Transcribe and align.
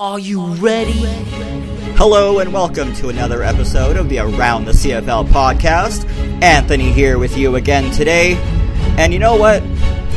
Are 0.00 0.18
you 0.18 0.46
ready? 0.54 0.98
Hello 1.98 2.38
and 2.38 2.54
welcome 2.54 2.94
to 2.94 3.10
another 3.10 3.42
episode 3.42 3.98
of 3.98 4.08
the 4.08 4.20
Around 4.20 4.64
the 4.64 4.72
CFL 4.72 5.28
podcast. 5.28 6.08
Anthony 6.42 6.90
here 6.90 7.18
with 7.18 7.36
you 7.36 7.56
again 7.56 7.90
today. 7.92 8.36
And 8.96 9.12
you 9.12 9.18
know 9.18 9.36
what? 9.36 9.62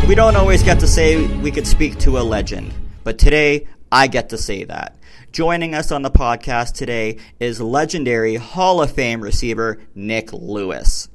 We 0.08 0.16
don't 0.16 0.38
always 0.38 0.64
get 0.64 0.80
to 0.80 0.88
say 0.88 1.28
we 1.40 1.52
could 1.52 1.68
speak 1.68 2.00
to 2.00 2.18
a 2.18 2.24
legend, 2.24 2.74
but 3.04 3.18
today 3.18 3.68
I 3.92 4.08
get 4.08 4.30
to 4.30 4.38
say 4.38 4.64
that. 4.64 4.98
Joining 5.34 5.76
us 5.76 5.92
on 5.92 6.02
the 6.02 6.10
podcast 6.10 6.76
today 6.76 7.18
is 7.42 7.60
legendary 7.60 8.36
Hall 8.36 8.82
of 8.82 8.90
Fame 8.90 9.20
receiver 9.20 9.82
Nik 9.96 10.32
Lewis. 10.32 11.10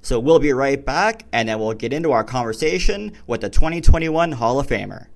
So 0.00 0.20
we'll 0.20 0.38
be 0.38 0.52
right 0.52 0.84
back 0.84 1.24
and 1.32 1.48
then 1.48 1.58
we'll 1.58 1.74
get 1.74 1.92
into 1.92 2.12
our 2.12 2.22
conversation 2.22 3.14
with 3.26 3.40
the 3.40 3.50
2021 3.50 4.30
Hall 4.30 4.60
of 4.60 4.68
Famer. 4.68 5.08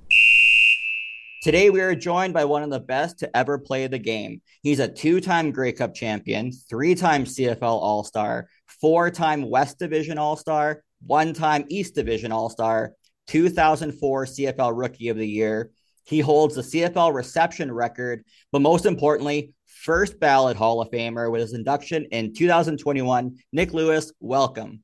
Today, 1.42 1.70
we 1.70 1.80
are 1.80 1.94
joined 1.94 2.32
by 2.32 2.44
one 2.44 2.62
of 2.62 2.70
the 2.70 2.80
best 2.80 3.18
to 3.18 3.36
ever 3.36 3.58
play 3.58 3.86
the 3.86 3.98
game. 3.98 4.40
He's 4.62 4.80
a 4.80 4.88
two 4.88 5.20
time 5.20 5.52
Grey 5.52 5.72
Cup 5.72 5.94
champion, 5.94 6.50
three 6.50 6.94
time 6.94 7.24
CFL 7.24 7.62
All 7.62 8.04
Star, 8.04 8.48
four 8.80 9.10
time 9.10 9.48
West 9.48 9.78
Division 9.78 10.18
All 10.18 10.36
Star, 10.36 10.82
one 11.06 11.34
time 11.34 11.66
East 11.68 11.94
Division 11.94 12.32
All 12.32 12.48
Star, 12.48 12.92
2004 13.28 14.24
CFL 14.24 14.72
Rookie 14.74 15.08
of 15.08 15.18
the 15.18 15.28
Year. 15.28 15.70
He 16.04 16.20
holds 16.20 16.54
the 16.54 16.62
CFL 16.62 17.12
reception 17.14 17.70
record, 17.70 18.24
but 18.50 18.62
most 18.62 18.86
importantly, 18.86 19.52
first 19.66 20.18
ballot 20.18 20.56
Hall 20.56 20.80
of 20.80 20.90
Famer 20.90 21.30
with 21.30 21.42
his 21.42 21.52
induction 21.52 22.06
in 22.12 22.32
2021. 22.32 23.36
Nik 23.52 23.74
Lewis, 23.74 24.12
welcome. 24.20 24.82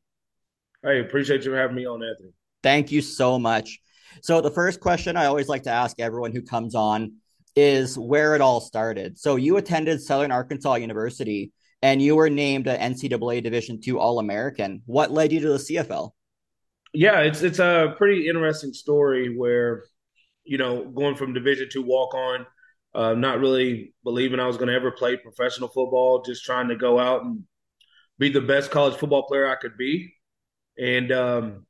Hey, 0.83 1.01
appreciate 1.01 1.45
you 1.45 1.53
having 1.53 1.77
me 1.77 1.87
on, 1.87 2.03
Anthony. 2.03 2.31
Thank 2.63 2.93
you 2.93 3.01
so 3.01 3.39
much. 3.39 3.81
So 4.21 4.41
the 4.41 4.51
first 4.51 4.81
question 4.81 5.17
I 5.17 5.27
always 5.27 5.49
like 5.49 5.63
to 5.65 5.71
ask 5.71 5.99
everyone 5.99 6.33
who 6.33 6.43
comes 6.43 6.75
on 6.75 7.15
is 7.57 7.99
where 7.99 8.35
it 8.35 8.41
all 8.41 8.61
started. 8.61 9.19
So 9.19 9.37
you 9.37 9.57
attended 9.57 10.01
Southern 10.03 10.33
Arkansas 10.33 10.75
University 10.75 11.53
and 11.83 12.01
you 12.01 12.17
were 12.17 12.31
named 12.31 12.67
an 12.69 12.95
NCAA 12.95 13.43
Division 13.43 13.81
two 13.81 13.99
All 13.99 14.19
American. 14.19 14.83
What 14.87 15.11
led 15.11 15.33
you 15.33 15.41
to 15.41 15.49
the 15.49 15.59
CFL? 15.59 16.13
Yeah, 16.95 17.21
it's 17.21 17.43
it's 17.43 17.59
a 17.59 17.95
pretty 17.97 18.29
interesting 18.29 18.73
story 18.73 19.37
where, 19.37 19.85
you 20.45 20.59
know, 20.59 20.85
going 20.85 21.17
from 21.17 21.33
Division 21.33 21.69
two 21.71 21.83
walk 21.83 22.15
on, 22.15 22.47
uh, 22.95 23.15
not 23.15 23.41
really 23.41 23.95
believing 24.05 24.41
I 24.41 24.47
was 24.47 24.57
going 24.57 24.69
to 24.69 24.75
ever 24.75 24.93
play 24.93 25.17
professional 25.17 25.69
football, 25.69 26.23
just 26.23 26.45
trying 26.45 26.69
to 26.69 26.77
go 26.77 26.99
out 26.99 27.25
and 27.25 27.45
be 28.19 28.29
the 28.29 28.41
best 28.41 28.71
college 28.71 28.95
football 28.95 29.25
player 29.25 29.49
I 29.49 29.57
could 29.57 29.77
be, 29.77 30.15
and 30.79 31.11
um, 31.11 31.67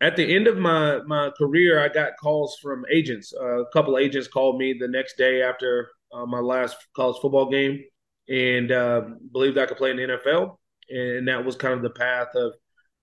at 0.00 0.16
the 0.16 0.34
end 0.34 0.46
of 0.46 0.56
my 0.56 1.00
my 1.06 1.30
career, 1.36 1.82
I 1.82 1.88
got 1.88 2.16
calls 2.20 2.58
from 2.60 2.84
agents. 2.90 3.32
Uh, 3.38 3.62
a 3.62 3.70
couple 3.70 3.98
agents 3.98 4.28
called 4.28 4.58
me 4.58 4.72
the 4.72 4.88
next 4.88 5.16
day 5.16 5.42
after 5.42 5.90
uh, 6.12 6.26
my 6.26 6.40
last 6.40 6.76
college 6.96 7.20
football 7.20 7.50
game, 7.50 7.82
and 8.28 8.72
uh, 8.72 9.02
believed 9.32 9.58
I 9.58 9.66
could 9.66 9.76
play 9.76 9.90
in 9.90 9.96
the 9.96 10.18
NFL. 10.18 10.56
And 10.88 11.28
that 11.28 11.44
was 11.44 11.56
kind 11.56 11.74
of 11.74 11.82
the 11.82 11.90
path 11.90 12.28
of 12.34 12.54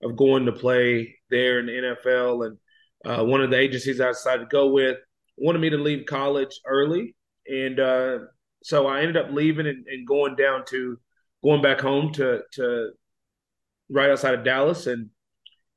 of 0.02 0.16
going 0.16 0.46
to 0.46 0.52
play 0.52 1.16
there 1.30 1.60
in 1.60 1.66
the 1.66 1.72
NFL. 1.72 2.46
And 2.46 2.58
uh, 3.04 3.24
one 3.24 3.42
of 3.42 3.50
the 3.50 3.58
agencies 3.58 4.00
I 4.00 4.08
decided 4.08 4.44
to 4.44 4.48
go 4.48 4.68
with 4.68 4.98
wanted 5.36 5.60
me 5.60 5.70
to 5.70 5.78
leave 5.78 6.06
college 6.06 6.60
early, 6.66 7.14
and 7.46 7.78
uh, 7.78 8.18
so 8.64 8.88
I 8.88 9.00
ended 9.00 9.16
up 9.16 9.30
leaving 9.30 9.68
and, 9.68 9.86
and 9.86 10.06
going 10.06 10.34
down 10.34 10.64
to 10.70 10.98
going 11.44 11.62
back 11.62 11.80
home 11.80 12.12
to 12.14 12.42
to 12.54 12.90
right 13.88 14.10
outside 14.10 14.34
of 14.34 14.44
Dallas 14.44 14.88
and 14.88 15.10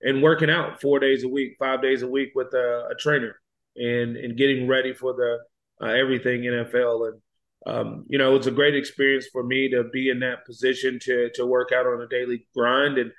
and 0.03 0.21
working 0.21 0.49
out 0.49 0.81
four 0.81 0.99
days 0.99 1.23
a 1.23 1.27
week, 1.27 1.55
five 1.59 1.81
days 1.81 2.01
a 2.01 2.07
week 2.07 2.31
with 2.35 2.53
a, 2.53 2.89
a 2.91 2.95
trainer, 2.99 3.35
and 3.75 4.17
and 4.17 4.37
getting 4.37 4.67
ready 4.67 4.93
for 4.93 5.13
the 5.13 5.39
uh, 5.85 5.91
everything 5.91 6.41
NFL. 6.41 7.09
And 7.09 7.21
um, 7.65 8.05
you 8.07 8.17
know, 8.17 8.35
it's 8.35 8.47
a 8.47 8.51
great 8.51 8.75
experience 8.75 9.27
for 9.31 9.43
me 9.43 9.69
to 9.69 9.83
be 9.85 10.09
in 10.09 10.19
that 10.19 10.45
position 10.45 10.99
to 11.03 11.29
to 11.35 11.45
work 11.45 11.71
out 11.71 11.85
on 11.85 12.01
a 12.01 12.07
daily 12.07 12.47
grind 12.55 12.97
and 12.97 13.11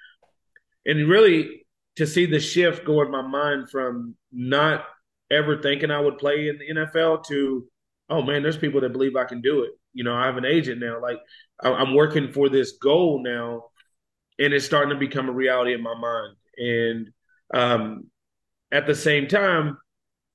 and 0.84 1.08
really 1.08 1.64
to 1.96 2.06
see 2.06 2.26
the 2.26 2.40
shift 2.40 2.84
go 2.84 3.02
in 3.02 3.10
my 3.10 3.22
mind 3.22 3.70
from 3.70 4.16
not 4.32 4.84
ever 5.30 5.60
thinking 5.60 5.90
I 5.90 6.00
would 6.00 6.18
play 6.18 6.48
in 6.48 6.58
the 6.58 6.80
NFL 6.80 7.24
to 7.26 7.66
oh 8.10 8.22
man, 8.22 8.42
there's 8.42 8.56
people 8.56 8.80
that 8.80 8.92
believe 8.92 9.16
I 9.16 9.24
can 9.24 9.40
do 9.40 9.62
it. 9.62 9.70
You 9.94 10.04
know, 10.04 10.14
I 10.14 10.26
have 10.26 10.36
an 10.36 10.44
agent 10.44 10.80
now. 10.80 11.00
Like 11.00 11.18
I'm 11.62 11.94
working 11.94 12.32
for 12.32 12.48
this 12.48 12.72
goal 12.72 13.22
now, 13.22 13.64
and 14.38 14.52
it's 14.52 14.66
starting 14.66 14.90
to 14.90 14.98
become 14.98 15.28
a 15.28 15.32
reality 15.32 15.74
in 15.74 15.82
my 15.82 15.94
mind. 15.94 16.36
And 16.62 17.10
um, 17.52 18.06
at 18.70 18.86
the 18.86 18.94
same 18.94 19.26
time, 19.26 19.78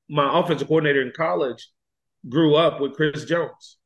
my 0.10 0.40
offensive 0.40 0.68
coordinator 0.68 1.02
in 1.02 1.12
college 1.16 1.70
grew 2.28 2.56
up 2.56 2.80
with 2.80 2.94
Chris 2.94 3.26
Jones. 3.26 3.78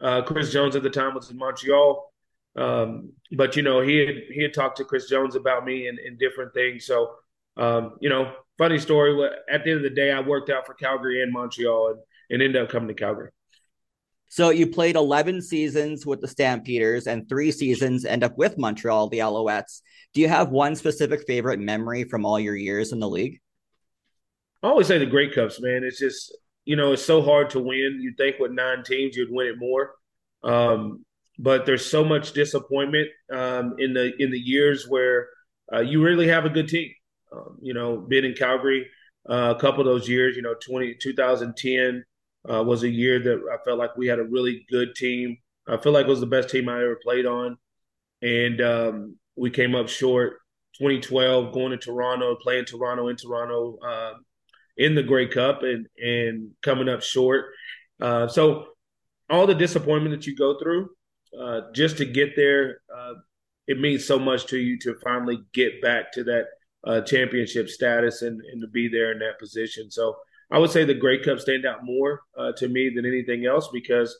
Uh, 0.00 0.22
Chris 0.22 0.52
Jones 0.52 0.76
at 0.76 0.82
the 0.82 0.90
time 0.90 1.14
was 1.14 1.30
in 1.30 1.38
Montreal, 1.38 2.12
um, 2.56 3.12
but 3.36 3.56
you 3.56 3.62
know 3.62 3.80
he 3.80 3.98
had 3.98 4.16
he 4.30 4.42
had 4.42 4.52
talked 4.52 4.78
to 4.78 4.84
Chris 4.84 5.08
Jones 5.08 5.36
about 5.36 5.64
me 5.64 5.86
and, 5.86 5.98
and 5.98 6.18
different 6.18 6.52
things. 6.54 6.86
So 6.86 7.12
um, 7.56 7.96
you 8.00 8.08
know, 8.08 8.32
funny 8.58 8.78
story. 8.78 9.28
At 9.50 9.64
the 9.64 9.70
end 9.70 9.78
of 9.78 9.82
the 9.82 9.94
day, 9.94 10.10
I 10.10 10.20
worked 10.20 10.50
out 10.50 10.66
for 10.66 10.74
Calgary 10.74 11.22
and 11.22 11.32
Montreal, 11.32 11.90
and, 11.90 12.00
and 12.30 12.42
ended 12.42 12.62
up 12.62 12.70
coming 12.70 12.88
to 12.88 12.94
Calgary. 12.94 13.30
So 14.32 14.48
you 14.48 14.66
played 14.66 14.96
11 14.96 15.42
seasons 15.42 16.06
with 16.06 16.22
the 16.22 16.26
Stampeders 16.26 17.06
and 17.06 17.28
three 17.28 17.52
seasons 17.52 18.06
end 18.06 18.24
up 18.24 18.38
with 18.38 18.56
Montreal, 18.56 19.10
the 19.10 19.18
Alouettes. 19.18 19.82
Do 20.14 20.22
you 20.22 20.28
have 20.28 20.48
one 20.48 20.74
specific 20.74 21.26
favorite 21.26 21.60
memory 21.60 22.04
from 22.04 22.24
all 22.24 22.40
your 22.40 22.56
years 22.56 22.92
in 22.92 22.98
the 22.98 23.10
league? 23.10 23.42
I 24.62 24.68
always 24.68 24.86
say 24.86 24.96
the 24.96 25.04
Grey 25.04 25.30
Cups, 25.30 25.60
man. 25.60 25.84
It's 25.84 25.98
just, 25.98 26.34
you 26.64 26.76
know, 26.76 26.94
it's 26.94 27.04
so 27.04 27.20
hard 27.20 27.50
to 27.50 27.58
win. 27.60 27.98
You'd 28.00 28.16
think 28.16 28.38
with 28.38 28.52
nine 28.52 28.82
teams 28.84 29.18
you'd 29.18 29.30
win 29.30 29.48
it 29.48 29.58
more. 29.58 29.96
Um, 30.42 31.04
but 31.38 31.66
there's 31.66 31.84
so 31.84 32.02
much 32.02 32.32
disappointment 32.32 33.08
um, 33.30 33.74
in 33.76 33.92
the 33.92 34.14
in 34.18 34.30
the 34.30 34.40
years 34.40 34.86
where 34.88 35.28
uh, 35.70 35.80
you 35.80 36.02
really 36.02 36.28
have 36.28 36.46
a 36.46 36.50
good 36.50 36.68
team. 36.68 36.90
Um, 37.30 37.58
you 37.60 37.74
know, 37.74 37.98
being 37.98 38.24
in 38.24 38.32
Calgary 38.32 38.86
uh, 39.28 39.52
a 39.54 39.60
couple 39.60 39.80
of 39.80 39.86
those 39.86 40.08
years, 40.08 40.36
you 40.36 40.42
know, 40.42 40.54
20, 40.54 40.94
2010, 41.02 42.02
uh, 42.50 42.62
was 42.62 42.82
a 42.82 42.88
year 42.88 43.18
that 43.20 43.40
I 43.52 43.62
felt 43.64 43.78
like 43.78 43.96
we 43.96 44.06
had 44.06 44.18
a 44.18 44.24
really 44.24 44.66
good 44.70 44.94
team. 44.94 45.36
I 45.68 45.76
feel 45.76 45.92
like 45.92 46.06
it 46.06 46.10
was 46.10 46.20
the 46.20 46.26
best 46.26 46.50
team 46.50 46.68
I 46.68 46.82
ever 46.82 46.98
played 47.02 47.26
on, 47.26 47.56
and 48.20 48.60
um, 48.60 49.16
we 49.36 49.50
came 49.50 49.74
up 49.74 49.88
short. 49.88 50.38
2012, 50.78 51.52
going 51.52 51.70
to 51.70 51.76
Toronto, 51.76 52.34
playing 52.36 52.64
Toronto 52.64 53.08
in 53.08 53.16
Toronto 53.16 53.78
uh, 53.86 54.14
in 54.78 54.94
the 54.94 55.02
Grey 55.02 55.28
Cup, 55.28 55.62
and 55.62 55.86
and 56.02 56.50
coming 56.62 56.88
up 56.88 57.02
short. 57.02 57.46
Uh, 58.00 58.26
so 58.26 58.66
all 59.30 59.46
the 59.46 59.54
disappointment 59.54 60.14
that 60.14 60.26
you 60.26 60.34
go 60.34 60.58
through 60.58 60.90
uh, 61.38 61.60
just 61.74 61.96
to 61.98 62.04
get 62.04 62.36
there, 62.36 62.80
uh, 62.94 63.14
it 63.66 63.80
means 63.80 64.04
so 64.04 64.18
much 64.18 64.46
to 64.46 64.58
you 64.58 64.78
to 64.80 64.94
finally 65.02 65.40
get 65.52 65.80
back 65.80 66.12
to 66.12 66.24
that 66.24 66.44
uh, 66.84 67.00
championship 67.02 67.68
status 67.68 68.22
and, 68.22 68.40
and 68.52 68.60
to 68.60 68.68
be 68.68 68.88
there 68.88 69.12
in 69.12 69.18
that 69.20 69.38
position. 69.38 69.90
So 69.90 70.16
I 70.52 70.58
would 70.58 70.70
say 70.70 70.84
the 70.84 70.94
Grey 70.94 71.18
Cup 71.18 71.40
stand 71.40 71.64
out 71.64 71.82
more 71.82 72.20
uh, 72.38 72.52
to 72.58 72.68
me 72.68 72.90
than 72.94 73.06
anything 73.06 73.46
else 73.46 73.70
because 73.72 74.14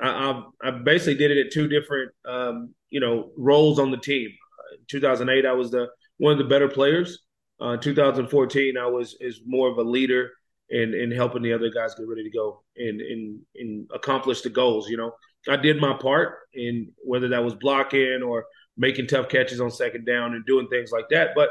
I, 0.00 0.08
I, 0.08 0.68
I 0.68 0.70
basically 0.70 1.16
did 1.16 1.32
it 1.32 1.46
at 1.46 1.52
two 1.52 1.66
different 1.66 2.12
um, 2.26 2.74
you 2.90 3.00
know 3.00 3.30
roles 3.36 3.78
on 3.78 3.90
the 3.90 3.96
team. 3.96 4.30
In 4.72 4.84
2008, 4.88 5.44
I 5.44 5.52
was 5.52 5.70
the 5.70 5.88
one 6.18 6.32
of 6.32 6.38
the 6.38 6.44
better 6.44 6.68
players. 6.68 7.18
Uh, 7.60 7.76
2014, 7.76 8.78
I 8.78 8.86
was 8.86 9.16
is 9.20 9.40
more 9.44 9.68
of 9.68 9.78
a 9.78 9.82
leader 9.82 10.30
in 10.70 10.94
in 10.94 11.10
helping 11.10 11.42
the 11.42 11.52
other 11.52 11.70
guys 11.70 11.94
get 11.96 12.06
ready 12.06 12.22
to 12.22 12.30
go 12.30 12.62
and 12.76 13.00
and 13.00 13.40
and 13.56 13.90
accomplish 13.92 14.42
the 14.42 14.50
goals. 14.50 14.88
You 14.88 14.96
know, 14.96 15.12
I 15.48 15.56
did 15.56 15.80
my 15.80 15.94
part 15.94 16.36
in 16.54 16.92
whether 17.04 17.28
that 17.28 17.44
was 17.44 17.54
blocking 17.54 18.22
or 18.22 18.44
making 18.76 19.08
tough 19.08 19.28
catches 19.28 19.60
on 19.60 19.72
second 19.72 20.06
down 20.06 20.34
and 20.34 20.46
doing 20.46 20.68
things 20.68 20.92
like 20.92 21.08
that. 21.10 21.30
But 21.34 21.50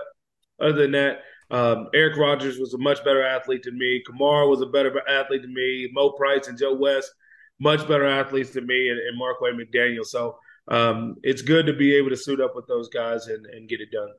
other 0.62 0.81
than 0.81 0.91
that, 0.91 1.23
um, 1.50 1.88
Eric 1.94 2.18
Rogers 2.18 2.59
was 2.59 2.74
a 2.74 2.78
much 2.78 3.03
better 3.03 3.24
athlete 3.24 3.63
than 3.63 3.78
me. 3.78 4.03
Kamara 4.08 4.50
was 4.50 4.62
a 4.62 4.66
better 4.66 5.02
athlete 5.08 5.41
than 5.44 5.53
me. 5.53 5.90
Mo 5.94 6.12
Price 6.12 6.47
and 6.47 6.58
Joe 6.58 6.75
West, 6.75 7.12
much 7.59 7.88
better 7.88 8.06
athletes 8.06 8.52
than 8.52 8.66
me, 8.66 8.90
and, 8.90 8.99
and 8.99 9.17
Marquay 9.17 9.52
McDaniel. 9.52 10.05
So 10.05 10.38
um, 10.67 11.16
it's 11.23 11.41
good 11.41 11.66
to 11.67 11.73
be 11.73 11.96
able 11.96 12.09
to 12.09 12.17
suit 12.17 12.41
up 12.41 12.55
with 12.55 12.67
those 12.67 12.90
guys 12.90 13.28
and, 13.28 13.46
and 13.46 13.70
get 13.70 13.82
it 13.82 13.91
done. 13.91 14.09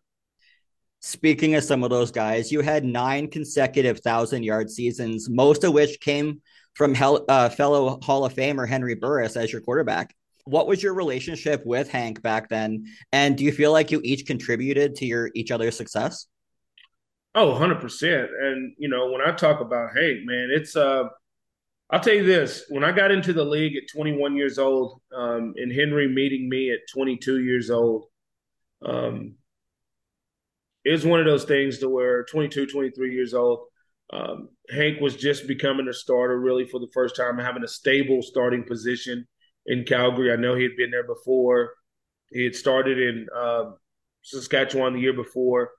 Speaking 1.00 1.54
of 1.54 1.62
some 1.62 1.84
of 1.84 1.90
those 1.90 2.10
guys, 2.10 2.50
you 2.50 2.60
had 2.60 2.84
nine 2.84 3.30
consecutive 3.30 4.00
thousand 4.00 4.42
yard 4.42 4.68
seasons, 4.70 5.28
most 5.28 5.62
of 5.62 5.72
which 5.72 6.00
came 6.00 6.40
from 6.74 6.94
uh, 7.00 7.48
fellow 7.50 8.00
Hall 8.02 8.24
of 8.24 8.34
Famer 8.34 8.66
Henry 8.66 8.94
Burris 8.94 9.36
as 9.36 9.52
your 9.52 9.60
quarterback. 9.60 10.14
What 10.44 10.66
was 10.66 10.82
your 10.82 10.94
relationship 10.94 11.64
with 11.66 11.90
Hank 11.90 12.22
back 12.22 12.48
then? 12.48 12.86
And 13.12 13.36
do 13.36 13.44
you 13.44 13.52
feel 13.52 13.70
like 13.70 13.90
you 13.90 14.00
each 14.02 14.26
contributed 14.26 14.96
to 14.96 15.06
your 15.06 15.30
each 15.34 15.50
other's 15.50 15.76
success? 15.76 16.26
Oh, 17.34 17.52
100%. 17.52 18.30
And, 18.40 18.74
you 18.78 18.88
know, 18.88 19.10
when 19.10 19.20
I 19.20 19.32
talk 19.32 19.60
about 19.60 19.96
Hank, 19.96 20.20
man, 20.24 20.48
it's, 20.50 20.74
uh, 20.76 21.04
I'll 21.90 22.00
tell 22.00 22.14
you 22.14 22.24
this 22.24 22.64
when 22.68 22.84
I 22.84 22.92
got 22.92 23.10
into 23.10 23.32
the 23.32 23.44
league 23.44 23.76
at 23.76 23.88
21 23.92 24.36
years 24.36 24.58
old, 24.58 25.00
um, 25.16 25.54
and 25.56 25.72
Henry 25.72 26.08
meeting 26.08 26.48
me 26.48 26.72
at 26.72 26.80
22 26.92 27.40
years 27.42 27.70
old, 27.70 28.06
um, 28.84 29.36
it 30.84 30.92
was 30.92 31.04
one 31.04 31.20
of 31.20 31.26
those 31.26 31.44
things 31.44 31.78
to 31.78 31.88
where 31.88 32.24
22, 32.24 32.66
23 32.66 33.14
years 33.14 33.34
old, 33.34 33.66
Um, 34.12 34.48
Hank 34.70 35.00
was 35.00 35.16
just 35.16 35.46
becoming 35.46 35.88
a 35.88 35.92
starter 35.92 36.38
really 36.38 36.66
for 36.66 36.80
the 36.80 36.88
first 36.94 37.14
time, 37.16 37.38
having 37.38 37.62
a 37.64 37.68
stable 37.68 38.22
starting 38.22 38.64
position 38.64 39.26
in 39.66 39.84
Calgary. 39.84 40.32
I 40.32 40.36
know 40.36 40.54
he 40.54 40.62
had 40.62 40.76
been 40.78 40.90
there 40.90 41.06
before. 41.06 41.74
He 42.30 42.44
had 42.44 42.54
started 42.54 42.98
in 42.98 43.26
uh, 43.36 43.72
Saskatchewan 44.22 44.94
the 44.94 45.00
year 45.00 45.12
before, 45.12 45.70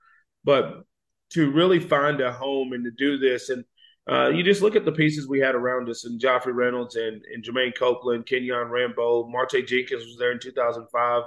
but 0.44 0.84
to 1.30 1.50
really 1.50 1.80
find 1.80 2.20
a 2.20 2.32
home 2.32 2.72
and 2.72 2.84
to 2.84 2.90
do 2.90 3.18
this, 3.18 3.50
and 3.50 3.64
uh, 4.10 4.28
you 4.28 4.42
just 4.42 4.62
look 4.62 4.76
at 4.76 4.84
the 4.84 4.92
pieces 4.92 5.28
we 5.28 5.38
had 5.38 5.54
around 5.54 5.88
us, 5.88 6.04
and 6.04 6.20
Joffrey 6.20 6.54
Reynolds 6.54 6.96
and, 6.96 7.22
and 7.32 7.44
Jermaine 7.44 7.76
Copeland, 7.76 8.26
Kenyon 8.26 8.68
Rambo, 8.68 9.28
Marte 9.28 9.66
Jenkins 9.66 10.04
was 10.04 10.16
there 10.18 10.32
in 10.32 10.40
2005. 10.40 11.22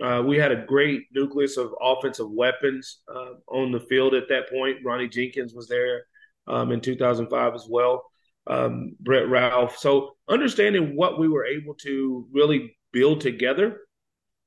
Uh, 0.00 0.22
we 0.22 0.38
had 0.38 0.52
a 0.52 0.64
great 0.64 1.02
nucleus 1.12 1.56
of 1.56 1.74
offensive 1.80 2.30
weapons 2.30 3.00
uh, 3.12 3.32
on 3.48 3.72
the 3.72 3.80
field 3.80 4.14
at 4.14 4.28
that 4.28 4.48
point. 4.48 4.78
Ronnie 4.84 5.08
Jenkins 5.08 5.54
was 5.54 5.66
there 5.66 6.04
um, 6.46 6.70
in 6.70 6.80
2005 6.80 7.54
as 7.54 7.66
well. 7.68 8.04
Um, 8.46 8.96
Brett 9.00 9.28
Ralph. 9.28 9.76
So 9.76 10.16
understanding 10.28 10.96
what 10.96 11.18
we 11.18 11.28
were 11.28 11.44
able 11.44 11.74
to 11.82 12.26
really 12.32 12.76
build 12.92 13.20
together. 13.20 13.80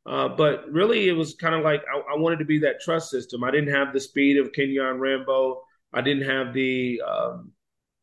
Uh, 0.06 0.28
but 0.30 0.72
really, 0.72 1.08
it 1.08 1.14
was 1.14 1.36
kind 1.36 1.54
of 1.54 1.64
like 1.64 1.84
I, 1.94 2.16
I, 2.16 2.18
wanted 2.18 2.40
to 2.40 2.46
be 2.46 2.60
that 2.60 2.82
trust 2.82 3.12
system. 3.12 3.44
I 3.44 3.52
didn't 3.52 3.74
have 3.74 3.94
the 3.94 4.00
speed 4.00 4.38
of 4.38 4.52
Kenyon 4.52 5.00
Rambo. 5.00 5.62
I 5.94 6.02
didn't 6.02 6.28
have 6.28 6.54
the 6.54 7.02
um, 7.08 7.52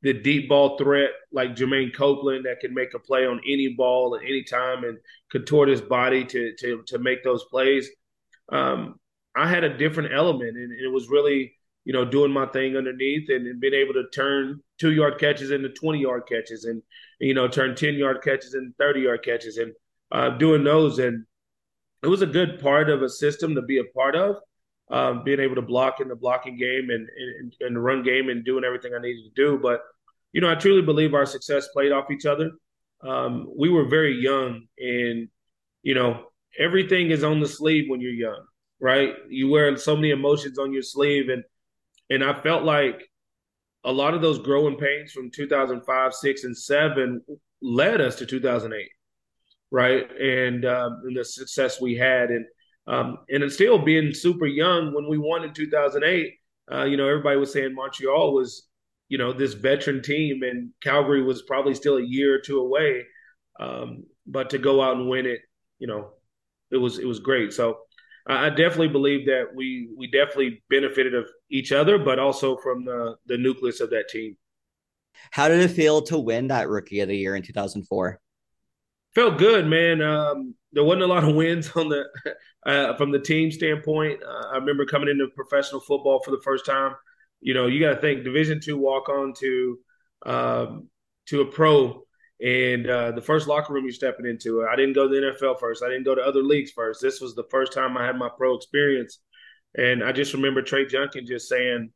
the 0.02 0.12
deep 0.12 0.48
ball 0.48 0.78
threat 0.78 1.10
like 1.32 1.56
Jermaine 1.56 1.94
Copeland 1.94 2.44
that 2.44 2.60
can 2.60 2.72
make 2.72 2.94
a 2.94 3.00
play 3.00 3.26
on 3.26 3.40
any 3.44 3.74
ball 3.76 4.14
at 4.14 4.22
any 4.22 4.44
time 4.44 4.84
and 4.84 4.98
contort 5.30 5.68
his 5.68 5.80
body 5.80 6.24
to 6.24 6.54
to 6.60 6.82
to 6.86 6.98
make 6.98 7.24
those 7.24 7.44
plays. 7.44 7.88
Um, 8.50 9.00
I 9.36 9.48
had 9.48 9.64
a 9.64 9.76
different 9.76 10.12
element, 10.12 10.56
and 10.56 10.72
it 10.72 10.92
was 10.92 11.08
really 11.08 11.54
you 11.84 11.92
know 11.92 12.04
doing 12.04 12.30
my 12.30 12.46
thing 12.46 12.76
underneath 12.76 13.28
and, 13.28 13.46
and 13.46 13.60
being 13.60 13.74
able 13.74 13.94
to 13.94 14.08
turn 14.14 14.60
two 14.78 14.92
yard 14.92 15.18
catches 15.18 15.50
into 15.50 15.70
twenty 15.70 16.00
yard 16.00 16.24
catches, 16.28 16.64
and 16.64 16.80
you 17.18 17.34
know 17.34 17.48
turn 17.48 17.74
ten 17.74 17.94
yard 17.94 18.22
catches 18.22 18.54
into 18.54 18.70
thirty 18.78 19.00
yard 19.00 19.24
catches, 19.24 19.56
and 19.56 19.72
uh, 20.12 20.30
doing 20.30 20.62
those. 20.62 21.00
And 21.00 21.24
it 22.02 22.08
was 22.08 22.22
a 22.22 22.26
good 22.26 22.60
part 22.60 22.90
of 22.90 23.02
a 23.02 23.08
system 23.08 23.54
to 23.54 23.62
be 23.62 23.78
a 23.78 23.84
part 23.94 24.14
of 24.14 24.36
um, 24.90 25.22
being 25.24 25.40
able 25.40 25.56
to 25.56 25.62
block 25.62 26.00
in 26.00 26.08
the 26.08 26.16
blocking 26.16 26.56
game 26.56 26.90
and, 26.90 27.08
and, 27.08 27.54
and 27.60 27.76
the 27.76 27.80
run 27.80 28.02
game 28.02 28.28
and 28.28 28.44
doing 28.44 28.64
everything 28.64 28.92
I 28.94 29.00
needed 29.00 29.24
to 29.24 29.30
do. 29.34 29.58
But, 29.60 29.82
you 30.32 30.40
know, 30.40 30.50
I 30.50 30.54
truly 30.54 30.82
believe 30.82 31.14
our 31.14 31.26
success 31.26 31.68
played 31.68 31.92
off 31.92 32.10
each 32.10 32.26
other. 32.26 32.50
Um, 33.02 33.52
we 33.56 33.68
were 33.68 33.84
very 33.84 34.14
young 34.14 34.66
and, 34.78 35.28
you 35.82 35.94
know, 35.94 36.24
everything 36.58 37.10
is 37.10 37.22
on 37.22 37.40
the 37.40 37.48
sleeve 37.48 37.88
when 37.88 38.00
you're 38.00 38.12
young, 38.12 38.44
right? 38.80 39.14
You 39.28 39.48
wear 39.48 39.76
so 39.76 39.94
many 39.94 40.10
emotions 40.10 40.58
on 40.58 40.72
your 40.72 40.82
sleeve. 40.82 41.28
And, 41.28 41.44
and 42.10 42.24
I 42.24 42.40
felt 42.40 42.64
like 42.64 43.02
a 43.84 43.92
lot 43.92 44.14
of 44.14 44.22
those 44.22 44.38
growing 44.38 44.76
pains 44.76 45.12
from 45.12 45.30
2005, 45.30 46.14
six, 46.14 46.44
and 46.44 46.56
seven 46.56 47.22
led 47.62 48.00
us 48.00 48.16
to 48.16 48.26
2008, 48.26 48.88
right? 49.70 50.10
And, 50.20 50.64
um, 50.64 51.02
and 51.04 51.16
the 51.16 51.24
success 51.24 51.80
we 51.80 51.94
had. 51.96 52.30
And, 52.30 52.46
um, 52.86 53.18
and 53.28 53.42
it's 53.42 53.54
still 53.54 53.78
being 53.78 54.14
super 54.14 54.46
young 54.46 54.94
when 54.94 55.08
we 55.08 55.18
won 55.18 55.44
in 55.44 55.52
2008, 55.52 56.34
uh, 56.70 56.84
you 56.84 56.96
know, 56.96 57.08
everybody 57.08 57.36
was 57.38 57.52
saying 57.52 57.74
Montreal 57.74 58.34
was, 58.34 58.68
you 59.08 59.18
know, 59.18 59.32
this 59.32 59.54
veteran 59.54 60.02
team 60.02 60.42
and 60.42 60.70
Calgary 60.82 61.22
was 61.22 61.42
probably 61.42 61.74
still 61.74 61.96
a 61.96 62.02
year 62.02 62.34
or 62.34 62.40
two 62.40 62.60
away. 62.60 63.04
Um, 63.60 64.04
but 64.26 64.50
to 64.50 64.58
go 64.58 64.82
out 64.82 64.96
and 64.96 65.08
win 65.08 65.26
it, 65.26 65.40
you 65.78 65.86
know, 65.86 66.10
it 66.70 66.76
was, 66.76 66.98
it 66.98 67.06
was 67.06 67.20
great. 67.20 67.52
So 67.52 67.78
I 68.26 68.50
definitely 68.50 68.88
believe 68.88 69.26
that 69.26 69.46
we, 69.54 69.88
we 69.96 70.10
definitely 70.10 70.62
benefited 70.68 71.14
of 71.14 71.26
each 71.50 71.72
other, 71.72 71.98
but 71.98 72.18
also 72.18 72.58
from 72.58 72.84
the, 72.84 73.16
the 73.26 73.38
nucleus 73.38 73.80
of 73.80 73.88
that 73.90 74.08
team. 74.10 74.36
How 75.30 75.48
did 75.48 75.60
it 75.60 75.68
feel 75.68 76.02
to 76.02 76.18
win 76.18 76.48
that 76.48 76.68
rookie 76.68 77.00
of 77.00 77.08
the 77.08 77.16
year 77.16 77.36
in 77.36 77.42
2004? 77.42 78.20
Felt 79.18 79.36
good, 79.36 79.66
man. 79.66 80.00
Um, 80.00 80.54
there 80.70 80.84
wasn't 80.84 81.02
a 81.02 81.08
lot 81.08 81.24
of 81.24 81.34
wins 81.34 81.72
on 81.74 81.88
the 81.88 82.04
uh, 82.66 82.94
from 82.94 83.10
the 83.10 83.18
team 83.18 83.50
standpoint. 83.50 84.22
Uh, 84.22 84.50
I 84.52 84.58
remember 84.58 84.86
coming 84.86 85.08
into 85.08 85.26
professional 85.34 85.80
football 85.80 86.22
for 86.22 86.30
the 86.30 86.40
first 86.44 86.64
time. 86.64 86.94
You 87.40 87.52
know, 87.52 87.66
you 87.66 87.80
got 87.80 87.94
to 87.94 88.00
think 88.00 88.22
Division 88.22 88.60
two 88.60 88.78
walk 88.78 89.08
on 89.08 89.32
to 89.40 89.78
um, 90.24 90.88
to 91.26 91.40
a 91.40 91.46
pro, 91.46 92.04
and 92.40 92.88
uh, 92.88 93.10
the 93.10 93.20
first 93.20 93.48
locker 93.48 93.72
room 93.72 93.86
you're 93.86 93.92
stepping 93.92 94.24
into. 94.24 94.64
I 94.64 94.76
didn't 94.76 94.92
go 94.92 95.08
to 95.08 95.12
the 95.12 95.32
NFL 95.32 95.58
first. 95.58 95.82
I 95.82 95.88
didn't 95.88 96.04
go 96.04 96.14
to 96.14 96.22
other 96.22 96.44
leagues 96.44 96.70
first. 96.70 97.02
This 97.02 97.20
was 97.20 97.34
the 97.34 97.48
first 97.50 97.72
time 97.72 97.96
I 97.96 98.06
had 98.06 98.16
my 98.16 98.28
pro 98.28 98.54
experience, 98.54 99.18
and 99.76 100.04
I 100.04 100.12
just 100.12 100.32
remember 100.32 100.62
Trey 100.62 100.86
Junkin 100.86 101.26
just 101.26 101.48
saying, 101.48 101.90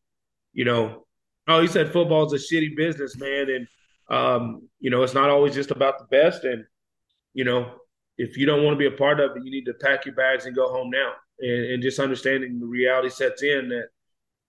you 0.55 0.65
know, 0.65 1.07
oh, 1.47 1.61
he 1.61 1.69
said 1.69 1.93
football 1.93 2.27
is 2.27 2.33
a 2.33 2.53
shitty 2.53 2.77
business, 2.77 3.17
man, 3.17 3.47
and 3.49 3.69
um, 4.11 4.69
you 4.81 4.91
know, 4.91 5.05
it's 5.05 5.15
not 5.15 5.31
always 5.31 5.55
just 5.55 5.71
about 5.71 6.01
the 6.01 6.07
best, 6.07 6.43
and 6.43 6.65
you 7.35 7.45
know, 7.45 7.73
if 8.19 8.37
you 8.37 8.47
don't 8.47 8.63
want 8.63 8.75
to 8.75 8.79
be 8.79 8.95
a 8.95 8.99
part 8.99 9.21
of 9.21 9.37
it, 9.37 9.45
you 9.45 9.51
need 9.51 9.65
to 9.65 9.75
pack 9.75 10.05
your 10.05 10.15
bags 10.15 10.47
and 10.47 10.55
go 10.55 10.69
home 10.69 10.91
now. 10.91 11.13
And, 11.41 11.73
and 11.73 11.83
just 11.83 11.99
understanding 11.99 12.59
the 12.59 12.67
reality 12.67 13.11
sets 13.11 13.43
in 13.43 13.69
that, 13.71 13.89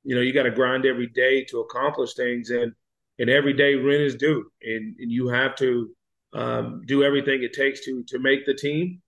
you 0.03 0.15
know, 0.15 0.21
you 0.21 0.33
got 0.33 0.43
to 0.43 0.51
grind 0.51 0.85
every 0.85 1.07
day 1.07 1.43
to 1.45 1.61
accomplish 1.61 2.13
things. 2.13 2.49
And, 2.49 2.73
and 3.19 3.29
every 3.29 3.53
day 3.53 3.75
rent 3.75 4.01
is 4.01 4.15
due. 4.15 4.45
And, 4.61 4.95
and 4.99 5.11
you 5.11 5.27
have 5.29 5.55
to 5.57 5.89
um, 6.33 6.81
do 6.85 7.03
everything 7.03 7.43
it 7.43 7.53
takes 7.53 7.85
to, 7.85 8.03
to 8.07 8.19
make 8.19 8.45
the 8.45 8.53
team. 8.53 9.01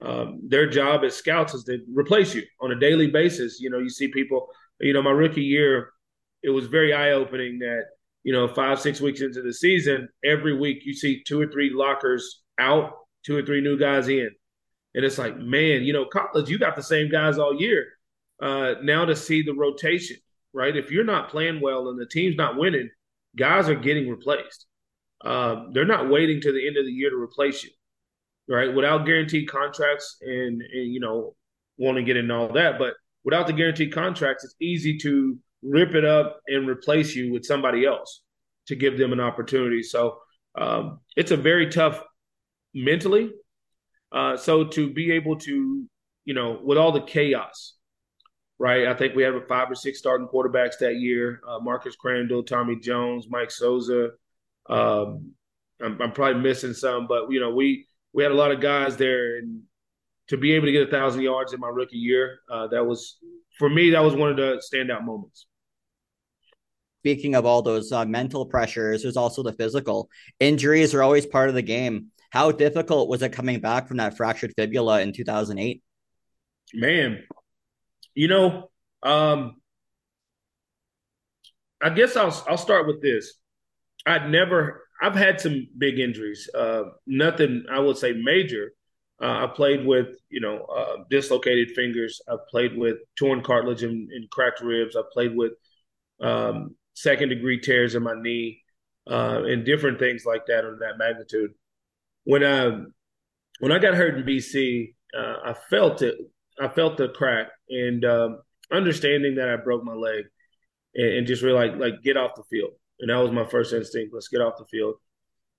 Um, 0.00 0.40
their 0.48 0.68
job 0.68 1.04
as 1.04 1.14
scouts 1.14 1.54
is 1.54 1.64
to 1.64 1.78
replace 1.92 2.34
you 2.34 2.42
on 2.60 2.72
a 2.72 2.78
daily 2.78 3.08
basis. 3.08 3.60
You 3.60 3.70
know, 3.70 3.78
you 3.78 3.90
see 3.90 4.08
people, 4.08 4.48
you 4.80 4.92
know, 4.92 5.02
my 5.02 5.10
rookie 5.10 5.42
year, 5.42 5.90
it 6.42 6.50
was 6.50 6.66
very 6.66 6.92
eye 6.92 7.12
opening 7.12 7.58
that, 7.60 7.84
you 8.24 8.32
know, 8.32 8.48
five, 8.48 8.80
six 8.80 9.00
weeks 9.00 9.20
into 9.20 9.42
the 9.42 9.52
season, 9.52 10.08
every 10.24 10.56
week 10.56 10.82
you 10.84 10.94
see 10.94 11.22
two 11.24 11.40
or 11.40 11.46
three 11.46 11.70
lockers 11.72 12.41
out 12.58 12.92
two 13.24 13.36
or 13.36 13.42
three 13.42 13.60
new 13.60 13.78
guys 13.78 14.08
in. 14.08 14.30
And 14.94 15.04
it's 15.04 15.18
like, 15.18 15.36
man, 15.36 15.82
you 15.82 15.92
know, 15.92 16.04
college, 16.04 16.50
you 16.50 16.58
got 16.58 16.76
the 16.76 16.82
same 16.82 17.10
guys 17.10 17.38
all 17.38 17.60
year. 17.60 17.86
Uh, 18.40 18.74
now 18.82 19.04
to 19.04 19.16
see 19.16 19.42
the 19.42 19.54
rotation, 19.54 20.16
right? 20.52 20.76
If 20.76 20.90
you're 20.90 21.04
not 21.04 21.30
playing 21.30 21.60
well 21.60 21.88
and 21.88 21.98
the 21.98 22.06
team's 22.06 22.36
not 22.36 22.56
winning, 22.56 22.90
guys 23.36 23.68
are 23.68 23.74
getting 23.74 24.10
replaced. 24.10 24.66
Um, 25.24 25.70
they're 25.72 25.84
not 25.84 26.10
waiting 26.10 26.40
to 26.40 26.52
the 26.52 26.66
end 26.66 26.76
of 26.76 26.84
the 26.84 26.90
year 26.90 27.10
to 27.10 27.16
replace 27.16 27.62
you, 27.62 27.70
right? 28.48 28.74
Without 28.74 29.06
guaranteed 29.06 29.48
contracts 29.48 30.16
and, 30.20 30.60
and 30.60 30.92
you 30.92 31.00
know, 31.00 31.34
want 31.78 31.96
to 31.96 32.02
get 32.02 32.16
into 32.16 32.34
all 32.34 32.52
that, 32.52 32.78
but 32.78 32.94
without 33.24 33.46
the 33.46 33.52
guaranteed 33.52 33.94
contracts, 33.94 34.44
it's 34.44 34.56
easy 34.60 34.98
to 34.98 35.38
rip 35.62 35.94
it 35.94 36.04
up 36.04 36.40
and 36.48 36.68
replace 36.68 37.14
you 37.14 37.32
with 37.32 37.44
somebody 37.44 37.86
else 37.86 38.20
to 38.66 38.74
give 38.74 38.98
them 38.98 39.12
an 39.12 39.20
opportunity. 39.20 39.82
So 39.82 40.18
um, 40.58 41.00
it's 41.16 41.30
a 41.30 41.36
very 41.36 41.70
tough 41.70 42.02
mentally. 42.74 43.30
Uh, 44.10 44.36
so 44.36 44.64
to 44.64 44.92
be 44.92 45.12
able 45.12 45.36
to, 45.36 45.84
you 46.24 46.34
know, 46.34 46.60
with 46.62 46.78
all 46.78 46.92
the 46.92 47.00
chaos, 47.02 47.74
right? 48.58 48.86
I 48.86 48.94
think 48.94 49.14
we 49.14 49.22
had 49.22 49.34
five 49.48 49.70
or 49.70 49.74
six 49.74 49.98
starting 49.98 50.28
quarterbacks 50.28 50.78
that 50.80 50.96
year: 50.96 51.40
uh, 51.48 51.58
Marcus 51.60 51.96
Crandell, 52.02 52.46
Tommy 52.46 52.76
Jones, 52.76 53.26
Mike 53.30 53.50
Souza. 53.50 54.10
Um, 54.68 55.32
I'm, 55.82 56.00
I'm, 56.00 56.12
probably 56.12 56.40
missing 56.40 56.74
some, 56.74 57.06
but 57.06 57.30
you 57.30 57.40
know, 57.40 57.50
we 57.54 57.86
we 58.12 58.22
had 58.22 58.32
a 58.32 58.36
lot 58.36 58.52
of 58.52 58.60
guys 58.60 58.96
there, 58.96 59.38
and 59.38 59.62
to 60.28 60.36
be 60.36 60.52
able 60.52 60.66
to 60.66 60.72
get 60.72 60.86
a 60.86 60.90
thousand 60.90 61.22
yards 61.22 61.52
in 61.52 61.60
my 61.60 61.68
rookie 61.68 61.96
year, 61.96 62.40
uh, 62.50 62.68
that 62.68 62.84
was 62.84 63.18
for 63.58 63.68
me 63.68 63.90
that 63.90 64.04
was 64.04 64.14
one 64.14 64.30
of 64.30 64.36
the 64.36 64.62
standout 64.72 65.04
moments 65.04 65.46
speaking 67.02 67.34
of 67.34 67.44
all 67.44 67.62
those 67.62 67.90
uh, 67.90 68.04
mental 68.04 68.46
pressures, 68.46 69.02
there's 69.02 69.16
also 69.16 69.42
the 69.42 69.52
physical. 69.52 70.08
Injuries 70.38 70.94
are 70.94 71.02
always 71.02 71.26
part 71.26 71.48
of 71.48 71.56
the 71.56 71.62
game. 71.62 72.12
How 72.32 72.50
difficult 72.50 73.10
was 73.10 73.20
it 73.20 73.34
coming 73.34 73.60
back 73.60 73.86
from 73.86 73.98
that 73.98 74.16
fractured 74.16 74.54
fibula 74.56 75.02
in 75.02 75.12
2008? 75.12 75.82
Man, 76.72 77.22
you 78.14 78.26
know, 78.26 78.70
um, 79.02 79.60
I 81.82 81.90
guess 81.90 82.16
I'll 82.16 82.34
I'll 82.48 82.56
start 82.56 82.86
with 82.86 83.02
this. 83.02 83.34
I'd 84.06 84.30
never 84.30 84.88
I've 85.02 85.14
had 85.14 85.42
some 85.42 85.68
big 85.76 85.98
injuries. 85.98 86.48
Uh, 86.54 86.84
nothing 87.06 87.66
I 87.70 87.80
would 87.80 87.98
say 87.98 88.14
major. 88.14 88.72
Uh, 89.22 89.44
I 89.44 89.46
played 89.54 89.84
with 89.84 90.16
you 90.30 90.40
know 90.40 90.64
uh, 90.74 91.04
dislocated 91.10 91.72
fingers. 91.72 92.22
I've 92.26 92.48
played 92.48 92.78
with 92.78 92.96
torn 93.14 93.42
cartilage 93.42 93.82
and, 93.82 94.10
and 94.10 94.30
cracked 94.30 94.62
ribs. 94.62 94.96
I've 94.96 95.10
played 95.10 95.36
with 95.36 95.52
um, 96.18 96.76
second 96.94 97.28
degree 97.28 97.60
tears 97.60 97.94
in 97.94 98.02
my 98.02 98.14
knee 98.18 98.62
uh, 99.06 99.42
and 99.44 99.66
different 99.66 99.98
things 99.98 100.24
like 100.24 100.46
that 100.46 100.64
of 100.64 100.78
that 100.78 100.96
magnitude 100.96 101.52
when 102.24 102.44
I 102.44 102.82
when 103.60 103.72
I 103.72 103.78
got 103.78 103.94
hurt 103.94 104.16
in 104.16 104.24
BC, 104.24 104.94
uh, 105.16 105.36
I 105.44 105.54
felt 105.70 106.02
it. 106.02 106.16
I 106.60 106.68
felt 106.68 106.96
the 106.96 107.08
crack, 107.08 107.48
and 107.68 108.04
um, 108.04 108.38
understanding 108.70 109.36
that 109.36 109.48
I 109.48 109.56
broke 109.56 109.84
my 109.84 109.94
leg, 109.94 110.24
and, 110.94 111.08
and 111.18 111.26
just 111.26 111.42
really 111.42 111.68
like 111.68 111.78
like 111.78 112.02
get 112.02 112.16
off 112.16 112.34
the 112.36 112.44
field. 112.44 112.72
And 113.00 113.10
that 113.10 113.16
was 113.16 113.32
my 113.32 113.44
first 113.44 113.72
instinct. 113.72 114.14
Let's 114.14 114.28
get 114.28 114.40
off 114.40 114.58
the 114.58 114.66
field. 114.66 114.94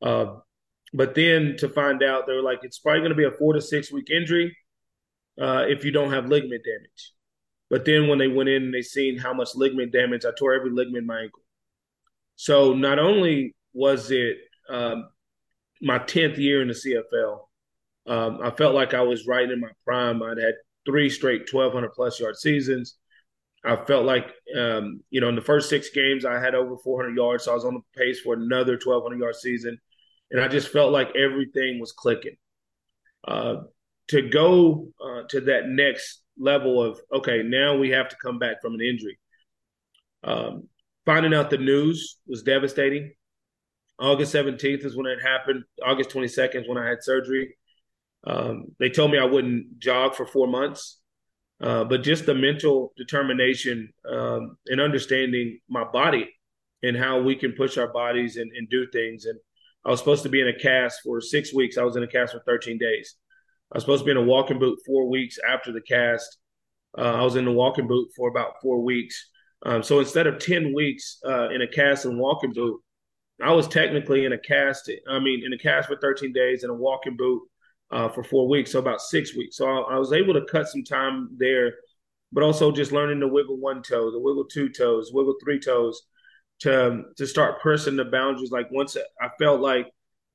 Uh, 0.01 0.37
but 0.93 1.15
then 1.15 1.55
to 1.57 1.67
find 1.67 2.03
out, 2.03 2.27
they 2.27 2.33
were 2.33 2.41
like, 2.41 2.59
it's 2.63 2.79
probably 2.79 3.01
going 3.01 3.11
to 3.11 3.15
be 3.15 3.25
a 3.25 3.31
four 3.31 3.53
to 3.53 3.61
six 3.61 3.91
week 3.91 4.09
injury 4.09 4.55
uh, 5.41 5.65
if 5.67 5.83
you 5.83 5.91
don't 5.91 6.11
have 6.11 6.27
ligament 6.27 6.63
damage. 6.63 7.13
But 7.69 7.85
then 7.85 8.07
when 8.07 8.19
they 8.19 8.27
went 8.27 8.49
in 8.49 8.63
and 8.63 8.73
they 8.73 8.81
seen 8.83 9.17
how 9.17 9.33
much 9.33 9.55
ligament 9.55 9.91
damage, 9.91 10.25
I 10.25 10.31
tore 10.37 10.53
every 10.53 10.69
ligament 10.69 11.03
in 11.03 11.07
my 11.07 11.21
ankle. 11.21 11.41
So 12.35 12.73
not 12.73 12.99
only 12.99 13.55
was 13.73 14.11
it 14.11 14.37
um, 14.69 15.09
my 15.81 15.99
10th 15.99 16.37
year 16.37 16.61
in 16.61 16.67
the 16.67 16.73
CFL, 16.73 17.39
um, 18.05 18.39
I 18.41 18.51
felt 18.51 18.75
like 18.75 18.93
I 18.93 19.01
was 19.01 19.27
right 19.27 19.49
in 19.49 19.59
my 19.59 19.71
prime. 19.85 20.21
I'd 20.21 20.37
had 20.37 20.55
three 20.85 21.09
straight 21.09 21.51
1,200 21.51 21.93
plus 21.93 22.19
yard 22.19 22.35
seasons. 22.35 22.95
I 23.65 23.77
felt 23.77 24.05
like, 24.05 24.29
um, 24.57 25.01
you 25.09 25.21
know, 25.21 25.29
in 25.29 25.35
the 25.35 25.41
first 25.41 25.69
six 25.69 25.89
games, 25.89 26.25
I 26.25 26.39
had 26.39 26.53
over 26.53 26.77
400 26.77 27.15
yards. 27.15 27.45
So 27.45 27.51
I 27.51 27.55
was 27.55 27.63
on 27.63 27.75
the 27.75 27.99
pace 27.99 28.19
for 28.19 28.33
another 28.33 28.73
1,200 28.73 29.19
yard 29.19 29.35
season. 29.35 29.77
And 30.31 30.41
I 30.41 30.47
just 30.47 30.69
felt 30.69 30.91
like 30.91 31.15
everything 31.15 31.79
was 31.79 31.93
clicking. 31.93 32.35
Uh, 33.25 33.63
to 34.09 34.29
go 34.29 34.87
uh, 35.01 35.21
to 35.29 35.41
that 35.41 35.69
next 35.69 36.23
level 36.37 36.83
of, 36.83 36.99
okay, 37.13 37.41
now 37.43 37.77
we 37.77 37.89
have 37.91 38.09
to 38.09 38.17
come 38.21 38.37
back 38.37 38.61
from 38.61 38.73
an 38.73 38.81
injury. 38.81 39.17
Um, 40.25 40.67
finding 41.05 41.33
out 41.33 41.49
the 41.49 41.57
news 41.57 42.17
was 42.27 42.43
devastating. 42.43 43.13
August 43.99 44.33
17th 44.33 44.85
is 44.85 44.95
when 44.95 45.05
it 45.05 45.21
happened. 45.21 45.63
August 45.85 46.09
22nd 46.09 46.63
is 46.63 46.69
when 46.69 46.77
I 46.77 46.87
had 46.87 47.03
surgery. 47.03 47.55
Um, 48.25 48.65
they 48.79 48.89
told 48.89 49.11
me 49.11 49.17
I 49.17 49.25
wouldn't 49.25 49.79
jog 49.79 50.15
for 50.15 50.25
four 50.25 50.47
months. 50.47 50.99
Uh, 51.61 51.83
but 51.83 52.03
just 52.03 52.25
the 52.25 52.33
mental 52.33 52.93
determination 52.97 53.87
um, 54.11 54.57
and 54.67 54.81
understanding 54.81 55.59
my 55.69 55.85
body 55.85 56.29
and 56.81 56.97
how 56.97 57.21
we 57.21 57.35
can 57.35 57.53
push 57.53 57.77
our 57.77 57.87
bodies 57.93 58.35
and, 58.35 58.51
and, 58.57 58.69
do 58.69 58.85
things. 58.91 59.23
And 59.25 59.39
I 59.85 59.89
was 59.89 59.99
supposed 59.99 60.23
to 60.23 60.29
be 60.29 60.41
in 60.41 60.49
a 60.49 60.59
cast 60.59 60.99
for 61.03 61.21
six 61.21 61.53
weeks. 61.53 61.77
I 61.77 61.83
was 61.83 61.95
in 61.95 62.03
a 62.03 62.07
cast 62.07 62.33
for 62.33 62.41
13 62.45 62.77
days. 62.77 63.15
I 63.71 63.77
was 63.77 63.83
supposed 63.83 64.01
to 64.01 64.05
be 64.05 64.11
in 64.11 64.17
a 64.17 64.23
walking 64.23 64.59
boot 64.59 64.79
four 64.85 65.07
weeks 65.07 65.37
after 65.47 65.71
the 65.71 65.79
cast. 65.79 66.37
Uh, 66.97 67.13
I 67.13 67.21
was 67.21 67.37
in 67.37 67.45
the 67.45 67.51
walking 67.51 67.87
boot 67.87 68.09
for 68.13 68.27
about 68.27 68.55
four 68.61 68.83
weeks. 68.83 69.29
Um, 69.65 69.81
so 69.83 69.99
instead 69.99 70.27
of 70.27 70.39
10 70.39 70.73
weeks 70.73 71.19
uh, 71.25 71.49
in 71.49 71.61
a 71.61 71.67
cast 71.67 72.03
and 72.03 72.19
walking 72.19 72.51
boot, 72.51 72.81
I 73.41 73.51
was 73.51 73.67
technically 73.67 74.25
in 74.25 74.33
a 74.33 74.37
cast, 74.37 74.91
I 75.09 75.19
mean, 75.19 75.43
in 75.45 75.53
a 75.53 75.57
cast 75.57 75.87
for 75.87 75.97
13 75.97 76.33
days 76.33 76.63
and 76.63 76.71
a 76.71 76.75
walking 76.75 77.17
boot 77.17 77.41
uh, 77.91 78.09
for 78.09 78.23
four 78.23 78.47
weeks, 78.47 78.71
so 78.71 78.79
about 78.79 79.01
six 79.01 79.35
weeks. 79.35 79.57
So 79.57 79.67
I, 79.67 79.95
I, 79.95 79.99
was 79.99 80.13
able 80.13 80.33
to 80.33 80.45
cut 80.45 80.67
some 80.67 80.83
time 80.83 81.29
there, 81.37 81.73
but 82.31 82.43
also 82.43 82.71
just 82.71 82.91
learning 82.91 83.19
to 83.19 83.27
wiggle 83.27 83.57
one 83.57 83.83
toe, 83.83 84.11
to 84.11 84.19
wiggle 84.19 84.45
two 84.45 84.69
toes, 84.69 85.11
wiggle 85.13 85.35
three 85.43 85.59
toes, 85.59 86.01
to 86.59 87.03
to 87.17 87.27
start 87.27 87.61
pressing 87.61 87.95
the 87.95 88.05
boundaries. 88.05 88.51
Like 88.51 88.71
once 88.71 88.97
I 89.21 89.29
felt 89.37 89.61
like, 89.61 89.87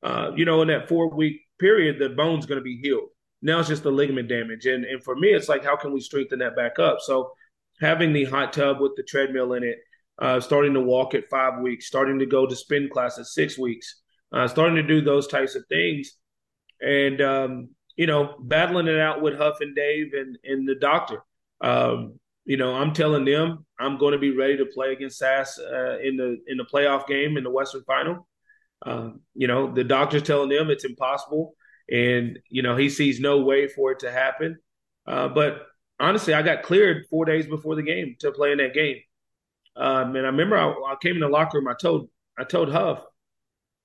uh, 0.03 0.31
you 0.37 0.45
know, 0.45 0.63
in 0.63 0.69
that 0.69 0.89
four 0.89 1.09
week 1.11 1.41
period, 1.59 1.99
the 1.99 2.11
bone's 2.11 2.47
going 2.47 2.61
to 2.61 2.65
be 2.65 2.81
healed. 2.81 3.09
Now 3.43 3.61
it's 3.61 3.69
just 3.69 3.83
the 3.83 3.91
ligament 3.91 4.29
damage, 4.29 4.67
and 4.67 4.85
and 4.85 5.03
for 5.03 5.17
me, 5.17 5.29
it's 5.29 5.49
like 5.49 5.65
how 5.65 5.77
can 5.77 5.93
we 5.93 6.01
strengthen 6.01 6.39
that 6.41 6.55
back 6.55 6.79
up? 6.79 6.99
So 7.01 7.33
having 7.81 8.13
the 8.13 8.25
hot 8.25 8.53
tub 8.53 8.81
with 8.81 8.93
the 8.97 9.03
treadmill 9.03 9.55
in 9.55 9.65
it, 9.65 9.79
uh, 10.21 10.41
starting 10.41 10.75
to 10.75 10.81
walk 10.81 11.15
at 11.15 11.29
five 11.31 11.61
weeks, 11.61 11.87
starting 11.87 12.19
to 12.19 12.27
go 12.27 12.47
to 12.47 12.57
spin 12.57 12.89
class 12.93 13.19
at 13.19 13.27
six 13.27 13.59
weeks, 13.59 14.01
uh, 14.33 14.47
starting 14.49 14.77
to 14.77 14.83
do 14.83 15.01
those 15.01 15.27
types 15.27 15.55
of 15.55 15.65
things 15.69 16.13
and 16.81 17.21
um, 17.21 17.69
you 17.97 18.07
know, 18.07 18.37
battling 18.41 18.87
it 18.87 18.99
out 18.99 19.21
with 19.23 19.37
Huff 19.37 19.57
and 19.61 19.75
Dave 19.75 20.13
and 20.15 20.39
and 20.45 20.69
the 20.69 20.77
doctor. 20.77 21.23
Um, 21.61 22.19
you 22.45 22.57
know, 22.57 22.75
I'm 22.75 22.93
telling 22.93 23.25
them 23.25 23.67
I'm 23.79 23.99
going 23.99 24.13
to 24.13 24.19
be 24.19 24.35
ready 24.35 24.57
to 24.59 24.67
play 24.67 24.93
against 24.93 25.19
SAS 25.19 25.59
uh, 25.59 25.99
in 25.99 26.17
the 26.17 26.39
in 26.47 26.57
the 26.57 26.65
playoff 26.65 27.07
game 27.07 27.37
in 27.37 27.45
the 27.45 27.51
Western 27.51 27.83
Final. 27.85 28.27
Um, 28.87 29.21
you 29.35 29.49
know, 29.49 29.73
the 29.73 29.85
doctor's 29.85 30.23
telling 30.23 30.49
them 30.49 30.71
it's 30.71 30.85
impossible, 30.85 31.55
and 31.91 32.39
you 32.49 32.63
know 32.63 32.77
he 32.77 32.89
sees 32.89 33.21
no 33.21 33.41
way 33.41 33.67
for 33.67 33.93
it 33.93 33.99
to 34.01 34.13
happen. 34.13 34.59
Uh, 35.07 35.29
but 35.29 35.67
honestly, 35.99 36.35
I 36.35 36.43
got 36.43 36.63
cleared 36.63 37.07
four 37.11 37.25
days 37.25 37.47
before 37.47 37.75
the 37.75 37.83
game 37.83 38.15
to 38.21 38.31
play 38.31 38.53
in 38.53 38.59
that 38.59 38.75
game. 38.75 38.99
Um, 39.79 40.17
and 40.17 40.27
I 40.27 40.31
remember 40.31 40.57
I, 40.57 40.71
I, 40.71 40.97
came 41.01 41.15
in 41.15 41.21
the 41.21 41.29
locker 41.29 41.59
room. 41.59 41.69
I 41.69 41.75
told 41.81 42.09
I 42.39 42.45
told 42.45 42.71
Huff, 42.71 43.01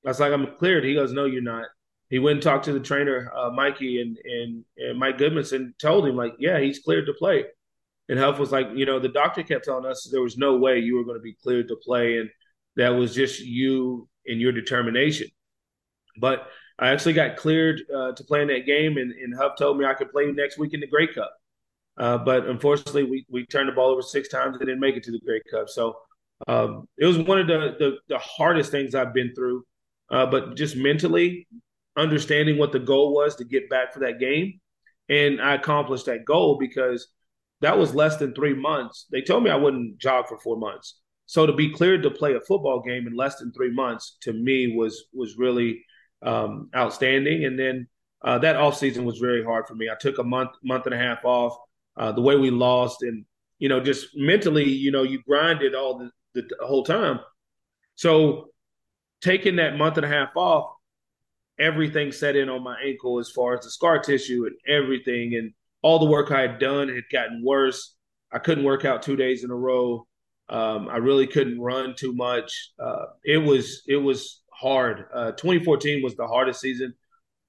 I 0.06 0.10
was 0.10 0.20
like, 0.20 0.34
I'm 0.34 0.56
cleared. 0.58 0.84
He 0.84 0.96
goes, 0.96 1.14
No, 1.14 1.26
you're 1.26 1.42
not 1.42 1.66
he 2.14 2.20
went 2.20 2.36
and 2.36 2.44
talked 2.44 2.66
to 2.66 2.74
the 2.74 2.80
trainer, 2.80 3.32
uh, 3.36 3.50
Mikey 3.50 4.00
and, 4.00 4.16
and 4.24 4.64
and 4.78 5.00
Mike 5.00 5.18
Goodmanson, 5.18 5.76
told 5.80 6.08
him 6.08 6.16
like, 6.16 6.36
yeah, 6.38 6.60
he's 6.60 6.78
cleared 6.78 7.08
to 7.08 7.14
play. 7.14 7.46
And 8.08 8.20
Huff 8.20 8.38
was 8.38 8.52
like, 8.52 8.68
you 8.76 8.86
know, 8.86 9.00
the 9.00 9.10
doctor 9.10 9.42
kept 9.42 9.66
telling 9.66 9.88
us 9.88 10.08
there 10.12 10.22
was 10.22 10.38
no 10.38 10.56
way 10.58 10.78
you 10.78 10.96
were 10.96 11.06
going 11.06 11.18
to 11.18 11.24
be 11.24 11.34
cleared 11.34 11.70
to 11.70 11.76
play, 11.76 12.20
and 12.20 12.30
that 12.76 12.90
was 12.90 13.16
just 13.16 13.40
you 13.40 14.08
and 14.28 14.40
your 14.40 14.52
determination. 14.52 15.28
But 16.20 16.48
I 16.78 16.90
actually 16.90 17.14
got 17.14 17.36
cleared 17.36 17.82
uh, 17.92 18.12
to 18.12 18.24
play 18.26 18.44
in 18.44 18.48
that 18.50 18.68
game, 18.68 18.98
and, 18.98 19.12
and 19.12 19.36
Huff 19.36 19.54
told 19.58 19.80
me 19.80 19.86
I 19.86 19.96
could 19.96 20.12
play 20.12 20.32
next 20.32 20.60
week 20.60 20.76
in 20.76 20.82
the 20.82 20.88
Grey 20.88 21.12
Cup. 21.12 21.34
Uh, 21.98 22.18
but 22.18 22.48
unfortunately, 22.48 23.04
we, 23.04 23.26
we 23.30 23.46
turned 23.46 23.70
the 23.70 23.74
ball 23.74 23.90
over 23.90 24.02
six 24.02 24.28
times 24.30 24.56
and 24.56 24.66
didn't 24.66 24.80
make 24.80 24.96
it 24.96 25.04
to 25.04 25.12
the 25.12 25.22
Grey 25.26 25.42
Cup. 25.52 25.70
So 25.70 25.96
um, 26.48 26.88
it 26.98 27.06
was 27.06 27.20
one 27.20 27.40
of 27.40 27.48
the, 27.48 27.76
the, 27.78 27.98
the 28.10 28.18
hardest 28.18 28.72
things 28.72 28.96
I've 28.96 29.14
been 29.14 29.34
through. 29.36 29.64
Uh, 30.10 30.26
but 30.26 30.56
just 30.56 30.76
mentally, 30.76 31.48
understanding 31.98 32.58
what 32.58 32.72
the 32.72 32.80
goal 32.80 33.14
was 33.14 33.36
to 33.36 33.46
get 33.46 33.70
back 33.70 33.94
for 33.94 34.00
that 34.00 34.20
game. 34.20 34.60
And 35.10 35.42
I 35.42 35.56
accomplished 35.56 36.06
that 36.08 36.26
goal 36.26 36.58
because 36.60 37.08
that 37.62 37.78
was 37.78 37.96
less 37.96 38.18
than 38.18 38.34
three 38.34 38.54
months. 38.54 39.06
They 39.12 39.22
told 39.22 39.44
me 39.44 39.50
I 39.50 39.56
wouldn't 39.56 39.98
jog 39.98 40.28
for 40.28 40.38
four 40.38 40.58
months. 40.58 41.00
So 41.26 41.46
to 41.46 41.54
be 41.54 41.72
cleared 41.72 42.04
to 42.04 42.12
play 42.12 42.34
a 42.34 42.42
football 42.42 42.82
game 42.82 43.08
in 43.08 43.16
less 43.16 43.38
than 43.38 43.52
three 43.54 43.72
months 43.72 44.18
to 44.22 44.34
me 44.34 44.76
was 44.76 45.06
was 45.14 45.38
really 45.38 45.86
um, 46.22 46.70
outstanding. 46.76 47.46
And 47.46 47.58
then 47.58 47.88
uh, 48.24 48.40
that 48.40 48.56
off 48.56 48.78
season 48.78 49.06
was 49.06 49.18
very 49.18 49.44
hard 49.44 49.68
for 49.68 49.76
me. 49.76 49.90
I 49.90 49.96
took 50.00 50.18
a 50.18 50.24
month 50.24 50.52
month 50.64 50.86
and 50.86 50.96
a 50.96 50.98
half 50.98 51.24
off. 51.24 51.56
Uh, 51.96 52.12
the 52.12 52.22
way 52.22 52.36
we 52.36 52.50
lost, 52.50 53.04
and 53.04 53.26
you 53.60 53.70
know, 53.70 53.80
just 53.80 54.08
mentally, 54.16 54.68
you 54.68 54.92
know, 54.92 55.04
you 55.04 55.22
grinded 55.28 55.76
all 55.76 55.98
the, 55.98 56.10
the, 56.34 56.48
the 56.60 56.66
whole 56.66 56.84
time. 56.84 57.20
So 57.96 58.50
taking 59.22 59.58
that 59.58 59.78
month 59.78 59.98
and 59.98 60.06
a 60.06 60.10
half 60.10 60.36
off, 60.36 60.74
everything 61.60 62.12
set 62.12 62.36
in 62.36 62.50
on 62.50 62.64
my 62.64 62.78
ankle 62.84 63.20
as 63.20 63.30
far 63.30 63.54
as 63.54 63.64
the 63.64 63.70
scar 63.70 64.00
tissue 64.00 64.46
and 64.48 64.56
everything. 64.68 65.36
And 65.36 65.54
all 65.82 66.00
the 66.00 66.10
work 66.10 66.32
I 66.32 66.42
had 66.42 66.60
done 66.60 66.90
had 66.90 67.04
gotten 67.12 67.44
worse. 67.44 67.96
I 68.32 68.40
couldn't 68.40 68.64
work 68.64 68.86
out 68.86 69.02
two 69.02 69.16
days 69.16 69.44
in 69.44 69.52
a 69.52 69.56
row. 69.56 70.08
Um, 70.50 70.90
I 70.90 70.98
really 70.98 71.28
couldn't 71.28 71.62
run 71.62 71.96
too 71.96 72.14
much. 72.14 72.72
Uh, 72.80 73.06
it 73.24 73.38
was 73.38 73.84
it 73.88 73.98
was 73.98 74.42
hard. 74.52 75.06
Uh, 75.14 75.32
2014 75.32 76.04
was 76.04 76.16
the 76.16 76.28
hardest 76.28 76.60
season 76.60 76.94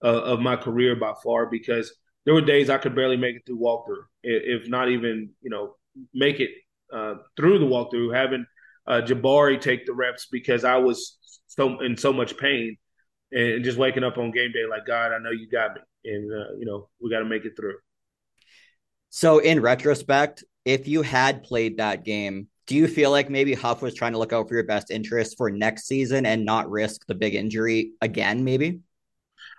uh, 0.02 0.22
of 0.22 0.40
my 0.40 0.56
career 0.56 0.94
by 0.94 1.12
far 1.22 1.46
because 1.46 1.92
there 2.24 2.34
were 2.34 2.40
days 2.40 2.70
I 2.70 2.78
could 2.78 2.94
barely 2.94 3.16
make 3.16 3.36
it 3.36 3.42
through 3.46 3.58
walkthrough, 3.58 4.04
if 4.22 4.68
not 4.68 4.88
even 4.90 5.30
you 5.42 5.50
know 5.50 5.76
make 6.12 6.40
it 6.40 6.50
uh, 6.92 7.16
through 7.36 7.58
the 7.58 7.66
walkthrough. 7.66 8.14
Having 8.14 8.46
uh, 8.86 9.02
Jabari 9.04 9.60
take 9.60 9.86
the 9.86 9.92
reps 9.92 10.26
because 10.30 10.64
I 10.64 10.76
was 10.76 11.18
so 11.48 11.80
in 11.80 11.96
so 11.96 12.12
much 12.12 12.36
pain 12.36 12.76
and 13.32 13.64
just 13.64 13.78
waking 13.78 14.04
up 14.04 14.18
on 14.18 14.30
game 14.30 14.52
day 14.52 14.64
like 14.68 14.86
God, 14.86 15.12
I 15.12 15.18
know 15.18 15.30
you 15.30 15.48
got 15.48 15.74
me, 15.74 15.80
and 16.04 16.32
uh, 16.32 16.54
you 16.58 16.66
know 16.66 16.88
we 17.00 17.10
got 17.10 17.20
to 17.20 17.24
make 17.24 17.44
it 17.44 17.56
through. 17.56 17.76
So, 19.10 19.38
in 19.38 19.60
retrospect, 19.60 20.44
if 20.64 20.88
you 20.88 21.02
had 21.02 21.42
played 21.42 21.76
that 21.76 22.04
game, 22.04 22.48
do 22.66 22.74
you 22.74 22.88
feel 22.88 23.10
like 23.10 23.28
maybe 23.28 23.54
Huff 23.54 23.82
was 23.82 23.94
trying 23.94 24.12
to 24.12 24.18
look 24.18 24.32
out 24.32 24.48
for 24.48 24.54
your 24.54 24.64
best 24.64 24.90
interest 24.90 25.36
for 25.36 25.50
next 25.50 25.86
season 25.86 26.24
and 26.26 26.44
not 26.44 26.70
risk 26.70 27.06
the 27.06 27.14
big 27.14 27.34
injury 27.34 27.92
again? 28.00 28.44
Maybe. 28.44 28.80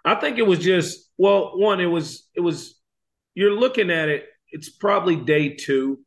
I 0.05 0.15
think 0.15 0.37
it 0.37 0.45
was 0.45 0.59
just 0.59 1.09
well, 1.17 1.57
one, 1.57 1.81
it 1.81 1.87
was 1.87 2.27
it 2.35 2.41
was 2.41 2.79
you're 3.33 3.59
looking 3.59 3.89
at 3.89 4.09
it. 4.09 4.25
It's 4.51 4.69
probably 4.69 5.15
day 5.15 5.55
two 5.55 5.99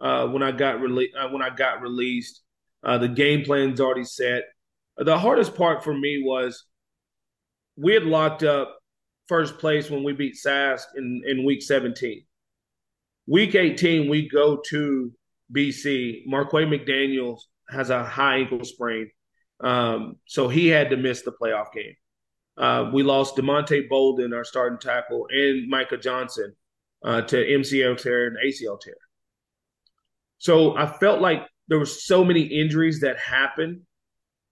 uh, 0.00 0.26
when 0.26 0.42
I 0.42 0.50
got 0.50 0.80
released. 0.80 1.14
Uh, 1.16 1.28
when 1.28 1.42
I 1.42 1.50
got 1.50 1.82
released, 1.82 2.42
uh, 2.82 2.98
the 2.98 3.08
game 3.08 3.44
plan's 3.44 3.80
already 3.80 4.04
set. 4.04 4.44
The 4.96 5.18
hardest 5.18 5.54
part 5.54 5.84
for 5.84 5.92
me 5.92 6.22
was 6.24 6.64
we 7.76 7.92
had 7.94 8.04
locked 8.04 8.42
up 8.42 8.78
first 9.26 9.58
place 9.58 9.90
when 9.90 10.04
we 10.04 10.12
beat 10.12 10.36
Sask 10.36 10.84
in, 10.96 11.22
in 11.26 11.44
week 11.44 11.62
17. 11.62 12.24
Week 13.26 13.54
18, 13.54 14.08
we 14.08 14.28
go 14.28 14.60
to 14.68 15.12
BC. 15.54 16.26
Marquay 16.26 16.64
McDaniels 16.64 17.40
has 17.68 17.90
a 17.90 18.04
high 18.04 18.36
ankle 18.36 18.64
sprain. 18.64 19.10
Um, 19.60 20.16
so 20.26 20.48
he 20.48 20.68
had 20.68 20.90
to 20.90 20.96
miss 20.96 21.22
the 21.22 21.32
playoff 21.32 21.72
game. 21.72 21.94
Uh, 22.56 22.90
we 22.92 23.02
lost 23.02 23.36
Demonte 23.36 23.88
Bolden, 23.88 24.32
our 24.32 24.44
starting 24.44 24.78
tackle, 24.78 25.26
and 25.30 25.68
Micah 25.68 25.96
Johnson 25.96 26.54
uh, 27.04 27.22
to 27.22 27.36
MCL 27.36 28.00
tear 28.00 28.26
and 28.28 28.36
ACL 28.44 28.80
tear. 28.80 28.94
So 30.38 30.76
I 30.76 30.86
felt 30.86 31.20
like 31.20 31.46
there 31.68 31.78
were 31.78 31.86
so 31.86 32.24
many 32.24 32.42
injuries 32.42 33.00
that 33.00 33.18
happened, 33.18 33.80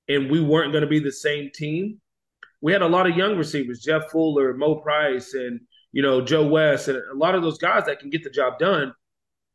and 0.09 0.31
we 0.31 0.41
weren't 0.41 0.73
going 0.73 0.83
to 0.83 0.89
be 0.89 1.01
the 1.01 1.13
same 1.13 1.51
team 1.55 2.01
we 2.63 2.73
had 2.73 2.81
a 2.81 2.89
lot 2.89 3.11
of 3.11 3.17
young 3.17 3.37
receivers, 3.37 3.81
Jeff 3.81 4.11
Fuller, 4.11 4.55
Mo 4.55 4.77
Price, 4.77 5.35
and 5.35 5.61
you 5.91 6.01
know 6.01 6.23
Joe 6.23 6.47
West, 6.47 6.89
and 6.89 6.97
a 6.97 7.17
lot 7.17 7.35
of 7.35 7.43
those 7.43 7.59
guys 7.59 7.85
that 7.87 7.99
can 7.99 8.09
get 8.09 8.25
the 8.25 8.31
job 8.31 8.59
done. 8.59 8.95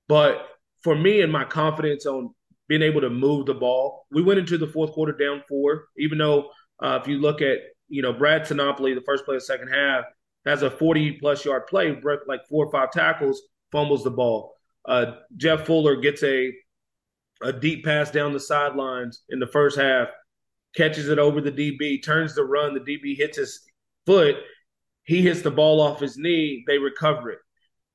But 0.07 0.45
for 0.83 0.93
me 0.93 1.21
and 1.21 1.31
my 1.31 1.45
confidence 1.45 2.05
on 2.05 2.35
being 2.67 2.81
able 2.83 3.01
to 3.01 3.09
move 3.09 3.45
the 3.47 3.53
ball, 3.53 4.05
we 4.11 4.21
went 4.21 4.39
into 4.39 4.57
the 4.57 4.67
fourth 4.67 4.91
quarter 4.91 5.13
down 5.13 5.41
four. 5.47 5.85
Even 5.97 6.17
though 6.19 6.49
uh, 6.83 6.99
if 7.01 7.07
you 7.07 7.17
look 7.19 7.41
at 7.41 7.59
you 7.89 8.01
know 8.01 8.13
Brad 8.13 8.43
Sinopoli, 8.43 8.95
the 8.95 9.01
first 9.05 9.25
play 9.25 9.35
of 9.35 9.41
the 9.41 9.45
second 9.45 9.69
half, 9.69 10.05
has 10.45 10.63
a 10.63 10.69
40 10.69 11.13
plus 11.13 11.43
yard 11.45 11.67
play, 11.67 11.99
like 12.27 12.41
four 12.49 12.65
or 12.65 12.71
five 12.71 12.91
tackles, 12.91 13.41
fumbles 13.71 14.03
the 14.03 14.11
ball. 14.11 14.55
Uh, 14.85 15.13
Jeff 15.35 15.65
Fuller 15.65 15.97
gets 15.97 16.23
a 16.23 16.53
a 17.43 17.53
deep 17.53 17.85
pass 17.85 18.09
down 18.09 18.33
the 18.33 18.39
sidelines 18.39 19.21
in 19.29 19.39
the 19.39 19.47
first 19.47 19.77
half 19.77 20.07
catches 20.77 21.09
it 21.09 21.19
over 21.19 21.41
the 21.41 21.51
DB, 21.51 22.01
turns 22.03 22.35
the 22.35 22.43
run, 22.43 22.73
the 22.73 22.79
DB 22.79 23.17
hits 23.17 23.37
his 23.37 23.61
foot, 24.05 24.35
he 25.03 25.21
hits 25.21 25.41
the 25.41 25.51
ball 25.51 25.81
off 25.81 25.99
his 25.99 26.17
knee, 26.17 26.63
they 26.67 26.77
recover 26.77 27.31
it. 27.31 27.39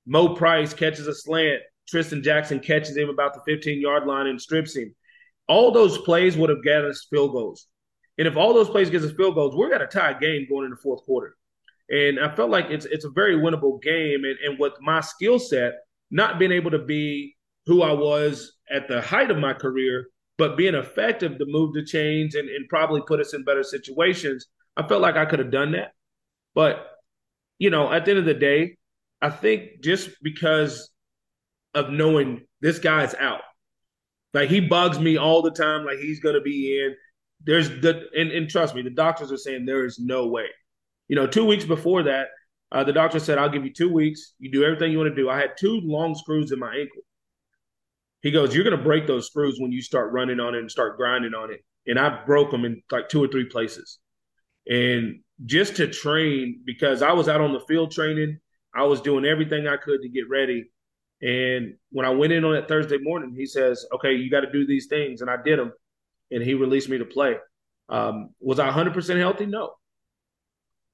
Mo 0.04 0.34
Price 0.34 0.74
catches 0.74 1.06
a 1.06 1.14
slant, 1.14 1.62
Tristan 1.88 2.22
Jackson 2.22 2.58
catches 2.58 2.96
him 2.96 3.08
about 3.08 3.34
the 3.34 3.40
15 3.46 3.80
yard 3.80 4.06
line 4.06 4.26
and 4.26 4.40
strips 4.40 4.74
him. 4.76 4.94
All 5.48 5.70
those 5.70 5.98
plays 5.98 6.36
would 6.36 6.50
have 6.50 6.64
gotten 6.64 6.90
us 6.90 7.06
field 7.08 7.32
goals. 7.32 7.66
And 8.18 8.28
if 8.28 8.36
all 8.36 8.52
those 8.54 8.68
plays 8.68 8.90
get 8.90 9.02
us 9.02 9.12
field 9.12 9.34
goals, 9.34 9.56
we're 9.56 9.68
going 9.68 9.80
to 9.80 9.86
tie 9.86 10.10
a 10.10 10.20
game 10.20 10.46
going 10.48 10.64
into 10.64 10.76
the 10.76 10.82
fourth 10.82 11.02
quarter. 11.04 11.36
And 11.88 12.20
I 12.20 12.34
felt 12.34 12.50
like 12.50 12.66
it's 12.70 12.86
it's 12.86 13.04
a 13.04 13.10
very 13.10 13.36
winnable 13.36 13.82
game. 13.82 14.24
And, 14.24 14.36
and 14.44 14.58
with 14.58 14.74
my 14.80 15.00
skill 15.00 15.38
set, 15.38 15.74
not 16.10 16.38
being 16.38 16.52
able 16.52 16.70
to 16.70 16.78
be 16.78 17.36
who 17.66 17.82
I 17.82 17.92
was 17.92 18.52
at 18.70 18.88
the 18.88 19.00
height 19.00 19.30
of 19.30 19.38
my 19.38 19.52
career, 19.52 20.08
but 20.38 20.56
being 20.56 20.74
effective 20.74 21.38
to 21.38 21.44
move 21.46 21.72
the 21.72 21.84
chains 21.84 22.34
and, 22.34 22.48
and 22.48 22.68
probably 22.68 23.02
put 23.06 23.20
us 23.20 23.34
in 23.34 23.44
better 23.44 23.62
situations, 23.62 24.46
I 24.76 24.86
felt 24.86 25.02
like 25.02 25.16
I 25.16 25.26
could 25.26 25.38
have 25.38 25.50
done 25.50 25.72
that. 25.72 25.92
But, 26.54 26.86
you 27.58 27.70
know, 27.70 27.92
at 27.92 28.04
the 28.04 28.12
end 28.12 28.20
of 28.20 28.26
the 28.26 28.34
day, 28.34 28.76
I 29.20 29.30
think 29.30 29.82
just 29.82 30.10
because 30.22 30.90
of 31.74 31.90
knowing 31.90 32.42
this 32.60 32.78
guy's 32.78 33.14
out, 33.14 33.42
like 34.34 34.50
he 34.50 34.60
bugs 34.60 34.98
me 34.98 35.16
all 35.16 35.42
the 35.42 35.50
time, 35.50 35.84
like 35.84 35.98
he's 35.98 36.20
going 36.20 36.34
to 36.34 36.40
be 36.40 36.78
in. 36.80 36.94
There's 37.44 37.68
the, 37.68 38.08
and, 38.16 38.30
and 38.30 38.48
trust 38.48 38.74
me, 38.74 38.82
the 38.82 38.90
doctors 38.90 39.32
are 39.32 39.36
saying 39.36 39.66
there 39.66 39.84
is 39.84 39.98
no 39.98 40.28
way. 40.28 40.46
You 41.08 41.16
know, 41.16 41.26
two 41.26 41.44
weeks 41.44 41.64
before 41.64 42.04
that, 42.04 42.28
uh, 42.70 42.84
the 42.84 42.92
doctor 42.92 43.18
said, 43.18 43.38
I'll 43.38 43.50
give 43.50 43.64
you 43.64 43.72
two 43.72 43.92
weeks. 43.92 44.34
You 44.38 44.50
do 44.50 44.64
everything 44.64 44.92
you 44.92 44.98
want 44.98 45.10
to 45.10 45.14
do. 45.14 45.28
I 45.28 45.38
had 45.38 45.52
two 45.58 45.80
long 45.82 46.14
screws 46.14 46.52
in 46.52 46.58
my 46.58 46.74
ankle. 46.74 47.02
He 48.22 48.30
goes, 48.30 48.54
You're 48.54 48.64
going 48.64 48.76
to 48.76 48.82
break 48.82 49.06
those 49.06 49.26
screws 49.26 49.58
when 49.60 49.72
you 49.72 49.82
start 49.82 50.12
running 50.12 50.40
on 50.40 50.54
it 50.54 50.60
and 50.60 50.70
start 50.70 50.96
grinding 50.96 51.34
on 51.34 51.52
it. 51.52 51.62
And 51.86 51.98
I 51.98 52.24
broke 52.24 52.50
them 52.50 52.64
in 52.64 52.82
like 52.90 53.08
two 53.08 53.22
or 53.22 53.28
three 53.28 53.44
places. 53.44 53.98
And 54.66 55.20
just 55.44 55.76
to 55.76 55.88
train, 55.88 56.62
because 56.64 57.02
I 57.02 57.12
was 57.12 57.28
out 57.28 57.40
on 57.40 57.52
the 57.52 57.60
field 57.60 57.90
training, 57.90 58.38
I 58.74 58.84
was 58.84 59.00
doing 59.00 59.24
everything 59.24 59.66
I 59.66 59.76
could 59.76 60.00
to 60.02 60.08
get 60.08 60.30
ready. 60.30 60.70
And 61.20 61.74
when 61.90 62.06
I 62.06 62.10
went 62.10 62.32
in 62.32 62.44
on 62.44 62.54
that 62.54 62.68
Thursday 62.68 62.98
morning, 62.98 63.34
he 63.36 63.44
says, 63.44 63.84
Okay, 63.94 64.14
you 64.14 64.30
got 64.30 64.40
to 64.40 64.52
do 64.52 64.66
these 64.66 64.86
things. 64.86 65.20
And 65.20 65.28
I 65.28 65.36
did 65.44 65.58
them. 65.58 65.72
And 66.32 66.42
he 66.42 66.54
released 66.54 66.88
me 66.88 66.98
to 66.98 67.04
play. 67.04 67.36
Um, 67.88 68.30
was 68.40 68.58
I 68.58 68.70
100% 68.70 69.18
healthy? 69.18 69.46
No. 69.46 69.74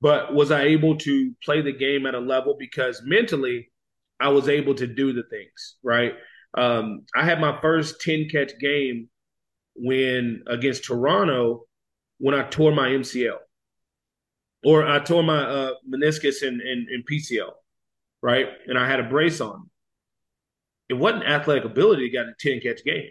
But 0.01 0.35
was 0.35 0.51
I 0.51 0.63
able 0.63 0.97
to 0.99 1.33
play 1.45 1.61
the 1.61 1.73
game 1.73 2.07
at 2.07 2.15
a 2.15 2.21
level 2.21 2.57
because 2.59 3.03
mentally 3.05 3.71
I 4.21 4.29
was 4.29 4.49
able 4.49 4.75
to 4.75 4.87
do 4.87 5.13
the 5.13 5.25
things, 5.25 5.77
right? 5.83 6.15
Um, 6.55 7.03
I 7.15 7.25
had 7.25 7.41
my 7.41 7.61
first 7.61 8.01
10 8.01 8.29
catch 8.31 8.53
game 8.61 9.09
when 9.75 10.43
against 10.47 10.85
Toronto 10.85 11.67
when 12.19 12.35
I 12.35 12.43
tore 12.49 12.73
my 12.73 12.89
MCL 12.89 13.39
or 14.65 14.87
I 14.87 14.99
tore 15.01 15.23
my 15.23 15.41
uh, 15.41 15.73
meniscus 15.89 16.47
and, 16.47 16.61
and, 16.61 16.89
and 16.89 17.05
PCL, 17.07 17.53
right? 18.23 18.47
And 18.67 18.79
I 18.79 18.89
had 18.89 19.01
a 19.01 19.05
brace 19.05 19.41
on. 19.41 19.71
It 20.89 20.95
wasn't 20.95 21.25
athletic 21.25 21.65
ability 21.65 22.05
to 22.05 22.11
get 22.11 22.27
a 22.27 22.35
10 22.39 22.61
catch 22.61 22.85
game. 22.85 23.11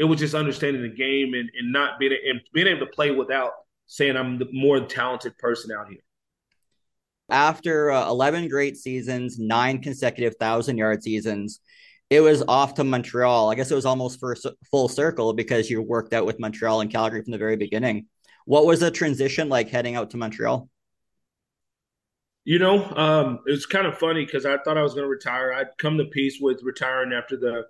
It 0.00 0.04
was 0.04 0.18
just 0.18 0.34
understanding 0.34 0.80
the 0.80 0.88
game 0.88 1.34
and, 1.34 1.50
and 1.56 1.72
not 1.72 1.98
being 1.98 2.16
and 2.26 2.40
being 2.54 2.66
able 2.66 2.86
to 2.86 2.92
play 2.92 3.10
without 3.10 3.52
saying 3.84 4.16
I'm 4.16 4.38
the 4.38 4.48
more 4.50 4.80
talented 4.80 5.36
person 5.36 5.70
out 5.78 5.88
here. 5.88 6.00
After 7.28 7.90
uh, 7.90 8.08
11 8.08 8.48
great 8.48 8.78
seasons, 8.78 9.38
nine 9.38 9.82
consecutive 9.82 10.36
thousand 10.36 10.78
yard 10.78 11.02
seasons, 11.02 11.60
it 12.08 12.22
was 12.22 12.42
off 12.48 12.74
to 12.74 12.84
Montreal. 12.84 13.50
I 13.50 13.54
guess 13.54 13.70
it 13.70 13.74
was 13.74 13.84
almost 13.84 14.18
for 14.18 14.34
full 14.70 14.88
circle 14.88 15.34
because 15.34 15.68
you 15.68 15.82
worked 15.82 16.14
out 16.14 16.24
with 16.24 16.40
Montreal 16.40 16.80
and 16.80 16.90
Calgary 16.90 17.22
from 17.22 17.32
the 17.32 17.38
very 17.38 17.56
beginning. 17.56 18.06
What 18.46 18.64
was 18.64 18.80
the 18.80 18.90
transition 18.90 19.50
like 19.50 19.68
heading 19.68 19.96
out 19.96 20.10
to 20.10 20.16
Montreal? 20.16 20.66
You 22.44 22.58
know, 22.58 22.84
um, 22.96 23.40
it 23.46 23.50
was 23.50 23.66
kind 23.66 23.86
of 23.86 23.98
funny 23.98 24.24
because 24.24 24.46
I 24.46 24.56
thought 24.56 24.78
I 24.78 24.82
was 24.82 24.94
going 24.94 25.04
to 25.04 25.10
retire. 25.10 25.52
I'd 25.52 25.76
come 25.78 25.98
to 25.98 26.06
peace 26.06 26.38
with 26.40 26.62
retiring 26.62 27.12
after 27.12 27.36
the, 27.36 27.66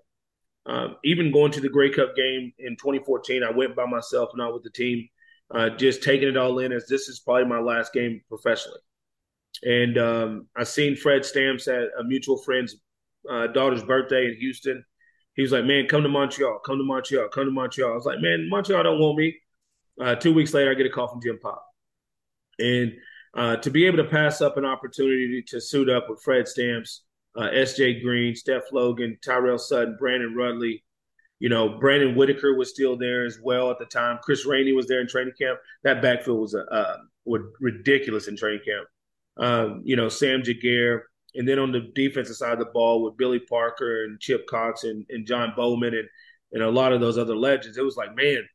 um, 0.71 0.97
even 1.03 1.33
going 1.33 1.51
to 1.53 1.61
the 1.61 1.69
Grey 1.69 1.91
Cup 1.91 2.15
game 2.15 2.53
in 2.59 2.77
2014. 2.77 3.43
I 3.43 3.51
went 3.51 3.75
by 3.75 3.87
myself, 3.87 4.31
not 4.37 4.55
with 4.55 4.63
the 4.63 4.71
team, 4.71 5.09
uh, 5.53 5.71
just 5.71 6.05
taking 6.05 6.29
it 6.29 6.37
all 6.37 6.61
in 6.61 6.73
as 6.73 6.87
this 6.87 7.09
is 7.09 7.19
probably 7.19 7.47
my 7.47 7.59
last 7.59 7.93
game 7.93 8.21
professionally. 8.29 8.79
And 9.65 9.99
um, 9.99 10.47
I 10.57 10.63
seen 10.63 10.95
Fred 10.95 11.25
Stamps 11.25 11.67
at 11.67 11.89
a 11.99 12.05
mutual 12.05 12.39
friend's 12.39 12.77
uh, 13.29 13.49
daughter's 13.49 13.83
birthday 13.83 14.27
in 14.27 14.37
Houston. 14.39 14.85
He 15.35 15.43
was 15.43 15.51
like, 15.51 15.65
"Man, 15.65 15.89
come 15.89 16.05
to 16.05 16.09
Montreal, 16.09 16.61
come 16.65 16.79
to 16.79 16.85
Montreal, 16.85 17.29
come 17.31 17.47
to 17.47 17.51
Montreal." 17.51 17.91
I 17.91 17.95
was 17.95 18.05
like, 18.05 18.21
"Man, 18.21 18.49
Montreal 18.49 18.85
don't 18.85 19.01
want 19.01 19.19
me." 19.19 19.37
Uh, 20.01 20.15
two 20.15 20.33
weeks 20.33 20.55
later, 20.55 20.71
I 20.71 20.75
get 20.75 20.87
a 20.87 20.91
call 20.91 21.09
from 21.09 21.21
Jim 21.21 21.39
Popp, 21.43 21.65
and 22.59 22.93
uh, 23.35 23.57
to 23.57 23.71
be 23.71 23.87
able 23.87 23.99
to 23.99 24.05
pass 24.05 24.41
up 24.41 24.57
an 24.57 24.65
opportunity 24.65 25.43
to 25.49 25.61
suit 25.61 25.91
up 25.91 26.09
with 26.09 26.23
Fred 26.23 26.47
Stamps, 26.47 27.03
uh, 27.37 27.49
S.J. 27.53 28.01
Green, 28.01 28.35
Steph 28.35 28.73
Logan, 28.73 29.19
Tyrell 29.25 29.59
Sutton, 29.59 29.97
Brandon 29.99 30.35
Rutley, 30.37 30.83
you 31.41 31.49
know, 31.49 31.79
Brandon 31.79 32.15
Whitaker 32.15 32.55
was 32.55 32.71
still 32.71 32.97
there 32.97 33.25
as 33.25 33.39
well 33.43 33.71
at 33.71 33.79
the 33.79 33.87
time. 33.87 34.19
Chris 34.23 34.47
Rainey 34.47 34.73
was 34.73 34.87
there 34.87 35.01
in 35.01 35.09
training 35.09 35.33
camp. 35.41 35.59
That 35.83 36.03
backfield 36.03 36.41
was 36.41 36.55
uh, 36.55 36.97
was 37.25 37.43
ridiculous 37.61 38.29
in 38.29 38.37
training 38.37 38.61
camp. 38.65 38.87
Um, 39.39 39.81
you 39.83 39.97
know, 39.97 40.11
Sam 40.11 40.43
Giguère, 40.43 41.01
and 41.35 41.49
then 41.49 41.59
on 41.59 41.73
the 41.73 41.91
defensive 41.95 42.37
side 42.37 42.53
of 42.53 42.59
the 42.59 42.67
ball 42.67 43.03
with 43.03 43.17
Billy 43.17 43.39
Parker 43.39 44.05
and 44.05 44.21
Chip 44.21 44.47
Cox 44.47 44.85
and, 44.85 45.07
and 45.09 45.27
John 45.27 45.55
Bowman 45.57 45.95
and 45.95 46.09
and 46.53 46.63
a 46.63 46.71
lot 46.71 46.93
of 46.93 47.01
those 47.01 47.17
other 47.17 47.37
legends, 47.37 47.79
it 47.79 47.85
was 47.85 47.97
like, 47.97 48.15
man, 48.15 48.47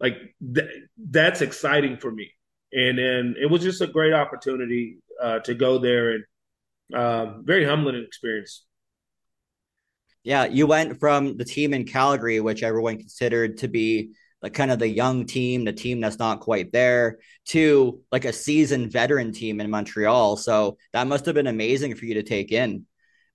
like 0.00 0.16
th- 0.54 0.70
that's 1.10 1.40
exciting 1.40 1.98
for 1.98 2.10
me. 2.10 2.32
And 2.72 2.98
then 2.98 3.34
it 3.40 3.46
was 3.46 3.62
just 3.62 3.80
a 3.80 3.86
great 3.86 4.12
opportunity 4.12 4.98
uh, 5.22 5.38
to 5.40 5.54
go 5.54 5.78
there 5.78 6.12
and 6.12 6.24
uh, 6.94 7.38
very 7.42 7.64
humbling 7.64 8.02
experience. 8.02 8.64
Yeah, 10.24 10.46
you 10.46 10.66
went 10.66 10.98
from 10.98 11.36
the 11.36 11.44
team 11.44 11.72
in 11.72 11.84
Calgary, 11.84 12.40
which 12.40 12.62
everyone 12.62 12.98
considered 12.98 13.58
to 13.58 13.68
be 13.68 14.12
like 14.42 14.54
kind 14.54 14.70
of 14.70 14.78
the 14.78 14.88
young 14.88 15.24
team, 15.24 15.64
the 15.64 15.72
team 15.72 16.00
that's 16.00 16.18
not 16.18 16.40
quite 16.40 16.72
there, 16.72 17.18
to 17.46 18.00
like 18.10 18.24
a 18.24 18.32
seasoned 18.32 18.92
veteran 18.92 19.32
team 19.32 19.60
in 19.60 19.70
Montreal. 19.70 20.36
So 20.36 20.78
that 20.92 21.06
must 21.06 21.26
have 21.26 21.34
been 21.34 21.46
amazing 21.46 21.94
for 21.94 22.04
you 22.06 22.14
to 22.14 22.22
take 22.22 22.52
in. 22.52 22.86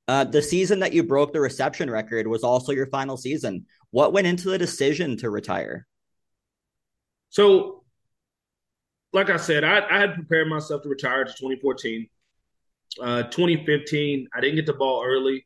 Uh, 0.08 0.26
the 0.26 0.42
season 0.42 0.80
that 0.80 0.94
you 0.94 1.04
broke 1.04 1.32
the 1.32 1.40
reception 1.40 1.90
record 1.90 2.28
was 2.28 2.44
also 2.44 2.72
your 2.72 2.88
final 2.88 3.16
season. 3.16 3.66
What 3.92 4.14
went 4.14 4.28
into 4.28 4.50
the 4.50 4.58
decision 4.58 5.18
to 5.18 5.30
retire? 5.30 5.88
So, 7.30 7.84
like 9.14 9.30
I 9.30 9.38
said, 9.38 9.64
I, 9.64 9.86
I 9.90 10.00
had 10.00 10.16
prepared 10.16 10.50
myself 10.50 10.84
to 10.84 10.90
retire 10.90 11.24
to 11.24 11.32
2014. 11.32 12.10
Uh, 13.00 13.24
2015, 13.24 14.28
I 14.34 14.42
didn't 14.42 14.56
get 14.56 14.66
the 14.66 14.74
ball 14.74 15.04
early. 15.06 15.46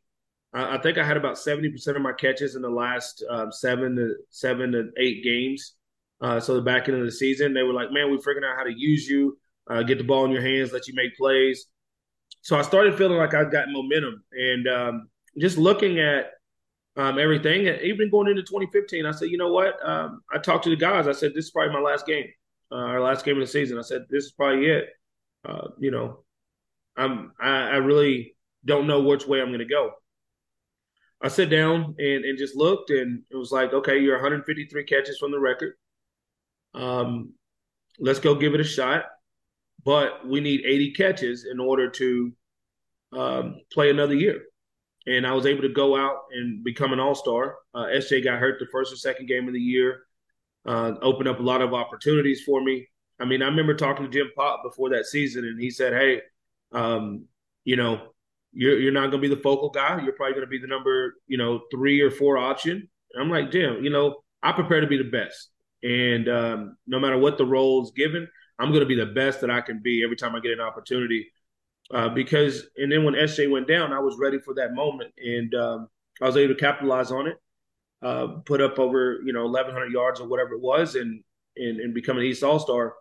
I 0.56 0.78
think 0.78 0.98
I 0.98 1.04
had 1.04 1.18
about 1.18 1.38
seventy 1.38 1.70
percent 1.70 1.98
of 1.98 2.04
my 2.04 2.14
catches 2.14 2.56
in 2.56 2.62
the 2.62 2.70
last 2.70 3.24
um, 3.30 3.52
seven 3.52 3.96
to 3.98 4.16
seven 4.30 4.72
to 4.72 4.90
eight 4.98 5.22
games. 5.22 5.74
Uh, 6.22 6.40
so 6.40 6.56
the 6.56 6.62
back 6.62 6.88
end 6.88 6.98
of 6.98 7.04
the 7.04 7.12
season, 7.12 7.54
they 7.54 7.64
were 7.64 7.74
like, 7.74 7.92
"Man, 7.92 8.10
we're 8.10 8.20
figuring 8.20 8.46
out 8.46 8.56
how 8.56 8.64
to 8.64 8.74
use 8.74 9.08
you, 9.08 9.38
uh, 9.70 9.84
get 9.84 9.98
the 9.98 10.04
ball 10.06 10.24
in 10.24 10.32
your 10.32 10.42
hands, 10.42 10.72
let 10.72 10.88
you 10.88 10.94
make 10.96 11.18
plays." 11.18 11.68
So 12.42 12.58
I 12.58 12.62
started 12.62 12.98
feeling 12.98 13.18
like 13.18 13.34
I 13.34 13.44
got 13.44 13.70
momentum, 13.70 14.24
and 14.32 14.68
um, 14.68 15.10
just 15.38 15.58
looking 15.58 16.00
at 16.00 16.32
um, 16.96 17.20
everything, 17.20 17.68
even 17.84 18.10
going 18.10 18.30
into 18.30 18.44
2015, 18.44 19.06
I 19.06 19.12
said, 19.12 19.30
"You 19.30 19.38
know 19.38 19.52
what?" 19.52 19.78
Um, 19.88 20.22
I 20.34 20.38
talked 20.38 20.64
to 20.66 20.70
the 20.70 20.78
guys. 20.78 21.08
I 21.08 21.12
said, 21.12 21.34
"This 21.34 21.46
is 21.46 21.52
probably 21.52 21.74
my 21.74 21.82
last 21.82 22.06
game, 22.06 22.28
uh, 22.72 22.76
our 22.76 23.02
last 23.02 23.26
game 23.26 23.36
of 23.36 23.42
the 23.42 23.48
season." 23.48 23.78
I 23.78 23.82
said, 23.82 24.06
"This 24.10 24.26
is 24.26 24.32
probably 24.32 24.68
it." 24.68 24.90
Uh, 25.44 25.68
you 25.80 25.92
know, 25.92 26.25
I'm 26.98 27.32
I, 27.40 27.70
I 27.70 27.76
really 27.78 28.36
don't 28.64 28.88
know 28.88 29.02
which 29.02 29.28
way 29.28 29.42
I'm 29.42 29.50
going 29.50 29.60
to 29.60 29.66
go. 29.66 29.92
I 31.22 31.28
sat 31.28 31.50
down 31.50 31.96
and, 31.98 32.26
and 32.26 32.38
just 32.38 32.56
looked, 32.56 32.90
and 32.90 33.24
it 33.32 33.36
was 33.36 33.52
like, 33.52 33.74
okay, 33.74 34.00
you're 34.00 34.16
153 34.16 34.84
catches 34.84 35.18
from 35.18 35.32
the 35.32 35.40
record. 35.40 35.74
Um, 36.74 37.34
let's 38.00 38.20
go 38.20 38.36
give 38.36 38.54
it 38.54 38.60
a 38.60 38.66
shot. 38.66 39.06
But 39.84 40.28
we 40.28 40.42
need 40.42 40.66
80 40.66 40.94
catches 40.94 41.46
in 41.46 41.60
order 41.60 41.90
to 41.92 42.34
um, 43.14 43.62
play 43.72 43.92
another 43.92 44.16
year. 44.16 44.42
And 45.08 45.28
I 45.28 45.34
was 45.34 45.46
able 45.46 45.62
to 45.62 45.70
go 45.70 45.96
out 45.96 46.24
and 46.32 46.64
become 46.64 46.92
an 46.92 47.00
all 47.00 47.14
star. 47.14 47.58
Uh, 47.74 47.86
SJ 47.86 48.24
got 48.24 48.40
hurt 48.40 48.60
the 48.60 48.66
first 48.72 48.92
or 48.92 48.96
second 48.96 49.28
game 49.28 49.48
of 49.48 49.54
the 49.54 49.60
year, 49.60 50.02
uh, 50.66 50.94
opened 51.02 51.30
up 51.30 51.40
a 51.40 51.44
lot 51.44 51.62
of 51.62 51.76
opportunities 51.76 52.42
for 52.44 52.62
me. 52.64 52.88
I 53.20 53.26
mean, 53.26 53.44
I 53.44 53.46
remember 53.46 53.76
talking 53.76 54.06
to 54.06 54.12
Jim 54.12 54.32
Popp 54.36 54.64
before 54.64 54.90
that 54.90 55.06
season, 55.06 55.46
and 55.46 55.62
he 55.62 55.70
said, 55.70 55.94
hey, 55.94 56.22
um, 56.72 57.26
you 57.64 57.76
know, 57.76 58.10
you're 58.54 58.80
you're 58.80 58.92
not 58.92 59.12
to 59.12 59.18
be 59.18 59.28
the 59.28 59.42
focal 59.42 59.70
guy. 59.70 60.02
You're 60.04 60.14
probably 60.14 60.36
to 60.42 60.48
be 60.48 60.60
the 60.60 60.68
number 60.68 61.16
you 61.28 61.38
know 61.38 61.62
three 61.72 62.02
or 62.02 62.12
four 62.12 62.38
option. 62.38 62.88
And 63.14 63.24
I'm 63.24 63.30
like, 63.30 63.52
damn, 63.52 63.84
you 63.84 63.90
know, 63.90 64.18
I 64.42 64.52
prepare 64.52 64.82
to 64.82 64.88
be 64.88 64.98
the 64.98 65.10
best, 65.10 65.50
and 65.84 66.30
um, 66.30 66.78
no 66.88 67.00
matter 67.00 67.18
what 67.18 67.38
the 67.38 67.46
role 67.46 67.84
is 67.84 67.92
given, 67.92 68.28
I'm 68.60 68.72
to 68.74 68.86
be 68.86 68.96
the 68.96 69.06
best 69.06 69.42
that 69.42 69.52
I 69.52 69.62
can 69.62 69.82
be 69.82 70.04
every 70.04 70.16
time 70.16 70.36
I 70.36 70.40
get 70.40 70.54
an 70.54 70.62
opportunity. 70.62 71.32
Uh, 71.94 72.10
because 72.10 72.68
and 72.78 72.92
then 72.92 73.04
when 73.04 73.14
SJ 73.14 73.50
went 73.52 73.68
down, 73.68 73.94
I 73.94 74.00
was 74.00 74.18
ready 74.18 74.40
for 74.40 74.54
that 74.56 74.74
moment, 74.74 75.14
and 75.18 75.54
um, 75.54 75.90
I 76.22 76.26
was 76.26 76.38
able 76.38 76.54
to 76.54 76.60
capitalize 76.60 77.12
on 77.12 77.28
it. 77.28 77.38
Uh, 78.02 78.28
put 78.46 78.62
up 78.62 78.80
over 78.80 79.20
you 79.26 79.34
know 79.34 79.46
1,100 79.46 79.92
yards 79.92 80.20
or 80.20 80.28
whatever 80.28 80.54
it 80.54 80.62
was, 80.62 80.96
and 80.96 81.24
and, 81.58 81.80
and 81.80 81.94
become 81.94 82.18
an 82.18 82.24
East 82.24 82.44
All 82.44 82.60
Star. 82.60 82.94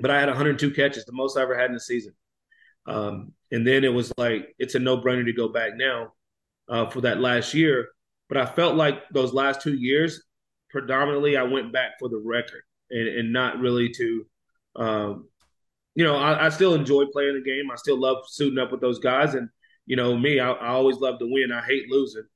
But 0.00 0.10
I 0.10 0.20
had 0.20 0.28
102 0.28 0.70
catches, 0.70 1.04
the 1.04 1.12
most 1.12 1.36
I 1.36 1.42
ever 1.42 1.58
had 1.58 1.70
in 1.70 1.76
a 1.76 1.80
season. 1.80 2.14
Um, 2.88 3.32
and 3.52 3.66
then 3.66 3.84
it 3.84 3.92
was 3.92 4.12
like 4.16 4.54
it's 4.58 4.74
a 4.74 4.78
no 4.78 4.98
brainer 4.98 5.24
to 5.24 5.32
go 5.32 5.48
back 5.48 5.72
now 5.76 6.12
uh, 6.68 6.88
for 6.88 7.02
that 7.02 7.20
last 7.20 7.54
year. 7.54 7.88
But 8.28 8.38
I 8.38 8.46
felt 8.46 8.74
like 8.74 9.08
those 9.12 9.32
last 9.32 9.62
two 9.62 9.74
years, 9.74 10.22
predominantly, 10.70 11.36
I 11.36 11.44
went 11.44 11.72
back 11.72 11.98
for 11.98 12.08
the 12.08 12.18
record 12.18 12.62
and, 12.90 13.08
and 13.08 13.32
not 13.32 13.58
really 13.58 13.88
to, 13.90 14.26
um, 14.76 15.28
you 15.94 16.04
know, 16.04 16.16
I, 16.16 16.46
I, 16.46 16.48
still 16.50 16.74
enjoy 16.74 17.06
playing 17.06 17.34
the 17.34 17.50
game. 17.50 17.70
I 17.70 17.76
still 17.76 17.98
love 17.98 18.18
suiting 18.28 18.58
up 18.58 18.70
with 18.70 18.82
those 18.82 18.98
guys. 18.98 19.34
And, 19.34 19.48
you 19.86 19.96
know, 19.96 20.16
me, 20.16 20.40
I, 20.40 20.50
I 20.50 20.68
always 20.68 20.98
love 20.98 21.18
to 21.20 21.26
win. 21.26 21.52
I 21.52 21.62
hate 21.62 21.90
losing. 21.90 22.26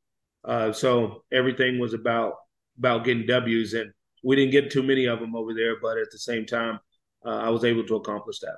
Uh, 0.44 0.72
so 0.72 1.24
everything 1.30 1.78
was 1.78 1.94
about 1.94 2.34
about 2.78 3.04
getting 3.04 3.26
W's, 3.26 3.74
and 3.74 3.92
we 4.24 4.34
didn't 4.34 4.50
get 4.50 4.70
too 4.70 4.82
many 4.82 5.04
of 5.04 5.20
them 5.20 5.36
over 5.36 5.54
there. 5.54 5.76
But 5.80 5.98
at 5.98 6.10
the 6.10 6.18
same 6.18 6.46
time, 6.46 6.80
uh, 7.24 7.36
I 7.36 7.50
was 7.50 7.64
able 7.64 7.84
to 7.84 7.96
accomplish 7.96 8.40
that. 8.40 8.56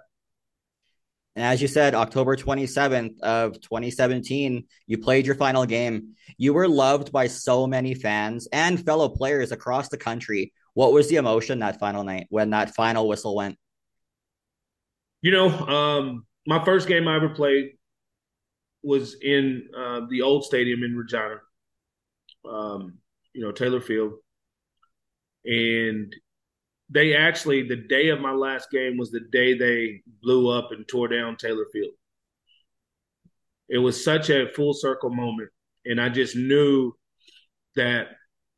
And 1.37 1.44
as 1.44 1.61
you 1.61 1.66
said, 1.66 1.94
October 1.94 2.37
27th 2.37 3.18
of 3.20 3.61
2017, 3.61 4.64
you 4.87 4.99
played 4.99 5.27
your 5.27 5.35
final 5.35 5.66
game. 5.66 6.14
You 6.38 6.55
were 6.55 6.68
loved 6.68 7.11
by 7.11 7.27
so 7.27 7.66
many 7.66 7.94
fans 7.94 8.47
and 8.53 8.85
fellow 8.85 9.09
players 9.09 9.51
across 9.51 9.88
the 9.88 9.97
country. 9.97 10.53
What 10.75 10.92
was 10.92 11.09
the 11.09 11.16
emotion 11.16 11.59
that 11.59 11.81
final 11.81 12.05
night 12.05 12.27
when 12.31 12.51
that 12.51 12.75
final 12.75 13.09
whistle 13.09 13.35
went? 13.35 13.59
You 15.23 15.33
know, 15.33 15.49
um, 15.49 16.27
my 16.47 16.64
first 16.64 16.87
game 16.87 17.09
I 17.09 17.16
ever 17.16 17.31
played 17.31 17.73
was 18.83 19.16
in 19.20 19.68
uh, 19.77 20.03
the 20.09 20.23
old 20.23 20.44
stadium 20.44 20.83
in 20.85 20.97
Regina, 20.97 21.40
um, 22.49 22.99
you 23.33 23.42
know, 23.42 23.51
Taylor 23.51 23.81
Field. 23.81 24.12
And 25.44 26.14
they 26.90 27.14
actually 27.14 27.66
the 27.66 27.77
day 27.77 28.09
of 28.09 28.20
my 28.20 28.33
last 28.33 28.70
game 28.70 28.97
was 28.97 29.11
the 29.11 29.27
day 29.33 29.57
they 29.57 30.03
blew 30.23 30.49
up 30.49 30.70
and 30.70 30.87
tore 30.87 31.09
down 31.09 31.37
Taylor 31.37 31.66
Field. 31.73 31.94
It 33.68 33.79
was 33.79 34.05
such 34.05 34.31
a 34.31 34.49
full 34.49 34.75
circle 34.75 35.11
moment, 35.11 35.51
and 35.85 36.01
I 36.01 36.11
just 36.11 36.37
knew 36.37 36.92
that 37.77 38.09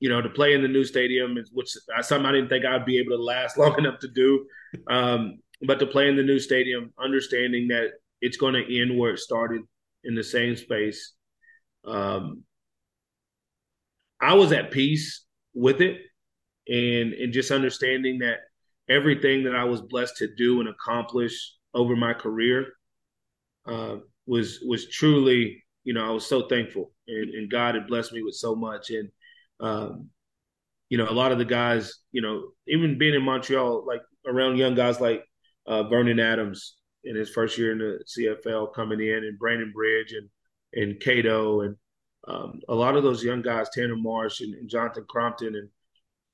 you 0.00 0.08
know 0.08 0.20
to 0.20 0.28
play 0.28 0.54
in 0.54 0.62
the 0.62 0.68
new 0.68 0.84
stadium, 0.84 1.36
which 1.52 1.70
something 2.02 2.26
I 2.26 2.32
didn't 2.32 2.48
think 2.48 2.64
I'd 2.64 2.84
be 2.84 2.98
able 2.98 3.16
to 3.16 3.22
last 3.22 3.56
long 3.58 3.78
enough 3.78 4.00
to 4.00 4.08
do, 4.08 4.46
um, 4.88 5.38
but 5.62 5.78
to 5.78 5.86
play 5.86 6.08
in 6.08 6.16
the 6.16 6.22
new 6.22 6.38
stadium, 6.38 6.92
understanding 6.98 7.68
that 7.68 7.92
it's 8.20 8.36
going 8.36 8.54
to 8.54 8.80
end 8.80 8.98
where 8.98 9.14
it 9.14 9.20
started 9.20 9.62
in 10.04 10.14
the 10.14 10.24
same 10.24 10.56
space. 10.56 11.12
Um, 11.84 12.42
I 14.20 14.34
was 14.34 14.50
at 14.50 14.70
peace 14.70 15.24
with 15.54 15.80
it 15.80 16.00
and 16.68 17.12
and 17.12 17.32
just 17.32 17.50
understanding 17.50 18.18
that 18.18 18.40
everything 18.88 19.44
that 19.44 19.54
I 19.54 19.64
was 19.64 19.82
blessed 19.82 20.16
to 20.18 20.34
do 20.34 20.60
and 20.60 20.68
accomplish 20.68 21.54
over 21.74 21.96
my 21.96 22.14
career 22.14 22.66
uh, 23.66 23.96
was 24.26 24.60
was 24.66 24.88
truly, 24.88 25.64
you 25.84 25.94
know, 25.94 26.06
I 26.06 26.10
was 26.10 26.26
so 26.26 26.48
thankful, 26.48 26.92
and, 27.08 27.34
and 27.34 27.50
God 27.50 27.74
had 27.74 27.86
blessed 27.86 28.12
me 28.12 28.22
with 28.22 28.34
so 28.34 28.54
much, 28.54 28.90
and 28.90 29.08
um, 29.60 30.10
you 30.88 30.98
know, 30.98 31.08
a 31.08 31.12
lot 31.12 31.32
of 31.32 31.38
the 31.38 31.44
guys, 31.44 32.00
you 32.12 32.22
know, 32.22 32.50
even 32.68 32.98
being 32.98 33.14
in 33.14 33.22
Montreal, 33.22 33.84
like 33.86 34.02
around 34.26 34.56
young 34.56 34.74
guys 34.74 35.00
like 35.00 35.24
uh, 35.66 35.84
Vernon 35.84 36.20
Adams 36.20 36.76
in 37.04 37.16
his 37.16 37.30
first 37.30 37.58
year 37.58 37.72
in 37.72 37.78
the 37.78 38.04
CFL 38.06 38.74
coming 38.74 39.00
in, 39.00 39.24
and 39.24 39.38
Brandon 39.38 39.72
Bridge 39.74 40.12
and 40.12 40.28
and 40.72 41.00
Cato 41.00 41.62
and 41.62 41.76
um, 42.28 42.60
a 42.68 42.74
lot 42.74 42.96
of 42.96 43.04
those 43.04 43.22
young 43.22 43.40
guys, 43.40 43.68
Tanner 43.72 43.96
Marsh 43.96 44.40
and, 44.40 44.54
and 44.54 44.68
Jonathan 44.68 45.04
Crompton, 45.08 45.54
and 45.54 45.68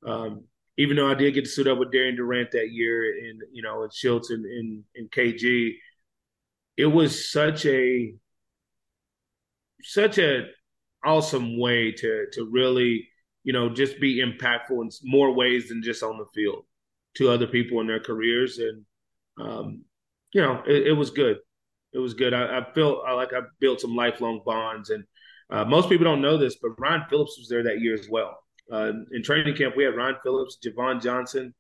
um, 0.06 0.44
even 0.78 0.96
though 0.96 1.10
I 1.10 1.14
did 1.14 1.34
get 1.34 1.44
to 1.44 1.50
suit 1.50 1.68
up 1.68 1.78
with 1.78 1.92
Darian 1.92 2.16
Durant 2.16 2.52
that 2.52 2.70
year, 2.70 3.04
and 3.28 3.42
you 3.52 3.62
know, 3.62 3.82
and 3.82 3.92
Schultz 3.92 4.30
and, 4.30 4.44
and, 4.44 4.84
and 4.96 5.10
KG, 5.10 5.74
it 6.76 6.86
was 6.86 7.30
such 7.30 7.66
a 7.66 8.14
such 9.82 10.18
a 10.18 10.46
awesome 11.04 11.58
way 11.58 11.92
to 11.92 12.26
to 12.32 12.48
really 12.50 13.08
you 13.44 13.52
know 13.52 13.68
just 13.68 14.00
be 14.00 14.22
impactful 14.22 14.80
in 14.80 14.90
more 15.02 15.34
ways 15.34 15.68
than 15.68 15.82
just 15.82 16.02
on 16.02 16.16
the 16.16 16.26
field 16.34 16.64
to 17.16 17.30
other 17.30 17.46
people 17.46 17.80
in 17.80 17.86
their 17.86 18.00
careers. 18.00 18.58
And 18.58 18.84
um, 19.38 19.84
you 20.32 20.40
know 20.40 20.62
it, 20.66 20.88
it, 20.88 20.92
was 20.92 21.10
good. 21.10 21.38
It 21.92 21.98
was 21.98 22.14
good. 22.14 22.32
I, 22.32 22.60
I 22.60 22.72
feel 22.72 23.02
I, 23.06 23.12
like 23.12 23.34
I 23.34 23.40
built 23.60 23.80
some 23.80 23.94
lifelong 23.94 24.40
bonds. 24.46 24.90
And 24.90 25.04
uh, 25.50 25.64
most 25.66 25.90
people 25.90 26.04
don't 26.04 26.22
know 26.22 26.38
this 26.38 26.56
but 26.56 26.78
Ryan 26.78 27.02
Phillips 27.10 27.36
was 27.38 27.48
there 27.48 27.64
that 27.64 27.80
year 27.80 27.92
as 27.92 28.08
well 28.08 28.41
uh, 28.72 28.92
in 29.12 29.22
training 29.22 29.54
camp, 29.54 29.76
we 29.76 29.84
had 29.84 29.94
Ryan 29.94 30.16
Phillips, 30.22 30.58
Javon 30.64 31.02
Johnson. 31.02 31.54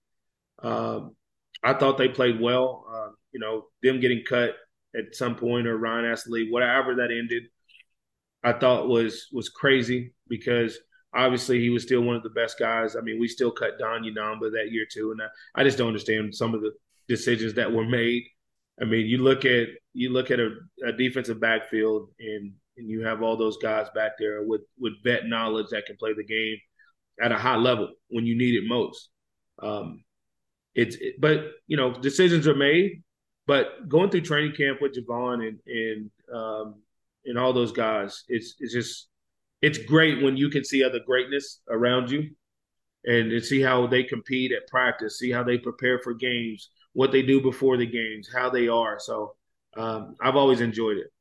Um, 0.62 1.14
I 1.62 1.74
thought 1.74 1.98
they 1.98 2.08
played 2.08 2.40
well. 2.40 2.86
Uh, 2.90 3.10
you 3.32 3.40
know, 3.40 3.66
them 3.82 4.00
getting 4.00 4.22
cut 4.26 4.54
at 4.96 5.14
some 5.14 5.36
point 5.36 5.66
or 5.66 5.78
to 5.78 6.16
leave, 6.26 6.50
whatever 6.50 6.96
that 6.96 7.10
ended, 7.10 7.44
I 8.42 8.52
thought 8.52 8.88
was 8.88 9.28
was 9.32 9.48
crazy 9.48 10.14
because 10.28 10.78
obviously 11.14 11.60
he 11.60 11.70
was 11.70 11.82
still 11.82 12.00
one 12.00 12.16
of 12.16 12.22
the 12.22 12.30
best 12.30 12.58
guys. 12.58 12.96
I 12.96 13.00
mean, 13.00 13.20
we 13.20 13.28
still 13.28 13.50
cut 13.50 13.78
Don 13.78 14.02
Unamba 14.02 14.50
that 14.52 14.70
year 14.70 14.86
too, 14.90 15.12
and 15.12 15.20
I, 15.22 15.60
I 15.60 15.64
just 15.64 15.78
don't 15.78 15.88
understand 15.88 16.34
some 16.34 16.54
of 16.54 16.62
the 16.62 16.72
decisions 17.08 17.54
that 17.54 17.70
were 17.70 17.84
made. 17.84 18.22
I 18.80 18.84
mean, 18.84 19.06
you 19.06 19.18
look 19.18 19.44
at 19.44 19.68
you 19.92 20.10
look 20.10 20.30
at 20.30 20.40
a, 20.40 20.50
a 20.86 20.92
defensive 20.92 21.40
backfield 21.40 22.08
and 22.18 22.52
and 22.78 22.88
you 22.88 23.04
have 23.04 23.22
all 23.22 23.36
those 23.36 23.58
guys 23.58 23.88
back 23.94 24.12
there 24.18 24.42
with 24.42 24.62
with 24.78 24.94
vet 25.04 25.26
knowledge 25.26 25.66
that 25.70 25.86
can 25.86 25.96
play 25.96 26.14
the 26.14 26.24
game 26.24 26.56
at 27.20 27.32
a 27.32 27.38
high 27.38 27.56
level 27.56 27.90
when 28.08 28.26
you 28.26 28.36
need 28.36 28.54
it 28.54 28.64
most. 28.66 29.08
Um, 29.60 30.04
it's 30.74 30.96
it, 30.96 31.20
but 31.20 31.44
you 31.66 31.76
know 31.76 31.92
decisions 31.92 32.46
are 32.46 32.54
made. 32.54 33.02
But 33.46 33.88
going 33.88 34.10
through 34.10 34.20
training 34.22 34.54
camp 34.56 34.80
with 34.80 34.96
Javon 34.96 35.46
and 35.46 35.58
and 35.66 36.10
um, 36.34 36.74
and 37.24 37.38
all 37.38 37.52
those 37.52 37.72
guys, 37.72 38.24
it's 38.28 38.54
it's 38.58 38.72
just 38.72 39.08
it's 39.60 39.78
great 39.78 40.22
when 40.22 40.36
you 40.36 40.48
can 40.50 40.64
see 40.64 40.82
other 40.84 41.00
greatness 41.04 41.60
around 41.70 42.10
you 42.10 42.30
and, 43.04 43.32
and 43.32 43.44
see 43.44 43.60
how 43.60 43.86
they 43.86 44.02
compete 44.02 44.52
at 44.52 44.66
practice, 44.68 45.18
see 45.18 45.30
how 45.30 45.42
they 45.42 45.58
prepare 45.58 46.00
for 46.00 46.14
games, 46.14 46.70
what 46.92 47.12
they 47.12 47.22
do 47.22 47.40
before 47.40 47.76
the 47.76 47.86
games, 47.86 48.28
how 48.34 48.50
they 48.50 48.68
are. 48.68 48.98
So 48.98 49.34
um, 49.76 50.16
I've 50.20 50.36
always 50.36 50.60
enjoyed 50.60 50.98
it. 50.98 51.12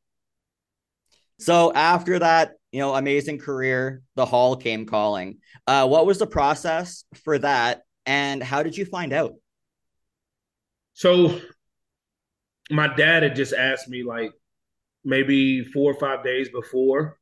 So 1.41 1.73
after 1.73 2.19
that, 2.19 2.53
you 2.71 2.79
know, 2.79 2.93
amazing 2.93 3.39
career, 3.39 4.03
the 4.15 4.27
Hall 4.27 4.55
came 4.55 4.85
calling. 4.85 5.39
Uh, 5.65 5.87
what 5.87 6.05
was 6.05 6.19
the 6.19 6.27
process 6.27 7.03
for 7.23 7.39
that, 7.39 7.81
and 8.05 8.43
how 8.43 8.61
did 8.61 8.77
you 8.77 8.85
find 8.85 9.11
out? 9.11 9.33
So, 10.93 11.41
my 12.69 12.93
dad 12.95 13.23
had 13.23 13.35
just 13.35 13.53
asked 13.53 13.89
me 13.89 14.03
like 14.03 14.31
maybe 15.03 15.63
four 15.63 15.91
or 15.91 15.99
five 15.99 16.23
days 16.23 16.47
before. 16.49 17.17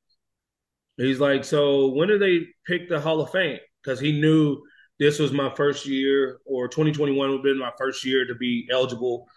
He's 0.97 1.21
like, 1.21 1.45
"So 1.45 1.87
when 1.87 2.09
do 2.09 2.19
they 2.19 2.45
pick 2.67 2.89
the 2.89 2.99
Hall 2.99 3.21
of 3.21 3.31
Fame?" 3.31 3.59
Because 3.81 4.01
he 4.01 4.19
knew 4.19 4.61
this 4.99 5.17
was 5.17 5.31
my 5.31 5.49
first 5.55 5.85
year, 5.85 6.39
or 6.45 6.67
2021 6.67 7.29
would 7.29 7.37
have 7.37 7.43
been 7.43 7.57
my 7.57 7.71
first 7.77 8.03
year 8.03 8.25
to 8.25 8.35
be 8.35 8.67
eligible 8.69 9.29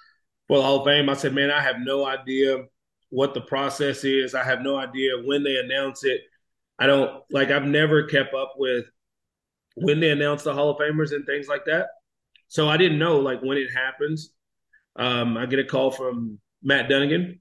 for 0.49 0.57
the 0.59 0.65
Hall 0.65 0.81
of 0.81 0.87
Fame. 0.87 1.09
I 1.09 1.15
said, 1.15 1.35
"Man, 1.35 1.53
I 1.53 1.61
have 1.61 1.77
no 1.79 2.05
idea." 2.05 2.65
What 3.13 3.35
the 3.35 3.43
process 3.43 4.05
is. 4.05 4.35
I 4.35 4.43
have 4.43 4.63
no 4.63 4.77
idea 4.77 5.13
when 5.23 5.43
they 5.45 5.57
announce 5.57 6.03
it. 6.03 6.23
I 6.79 6.87
don't 6.87 7.23
like 7.31 7.51
I've 7.51 7.67
never 7.67 8.05
kept 8.05 8.35
up 8.35 8.55
with 8.57 8.87
when 9.77 10.01
they 10.01 10.11
announce 10.11 10.43
the 10.43 10.55
Hall 10.55 10.71
of 10.71 10.79
Famers 10.79 11.13
and 11.13 11.27
things 11.27 11.47
like 11.47 11.67
that. 11.67 11.89
So 12.49 12.69
I 12.69 12.79
didn't 12.79 12.99
know 12.99 13.19
like 13.19 13.43
when 13.43 13.59
it 13.59 13.69
happens. 13.71 14.33
Um, 14.97 15.37
I 15.37 15.45
get 15.45 15.59
a 15.59 15.65
call 15.65 15.91
from 15.91 16.39
Matt 16.63 16.89
Dunigan, 16.89 17.39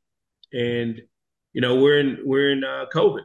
and 0.52 1.02
you 1.54 1.62
know 1.62 1.76
we're 1.76 2.00
in 2.00 2.20
we're 2.26 2.52
in 2.52 2.66
uh, 2.66 2.86
COVID, 2.94 3.24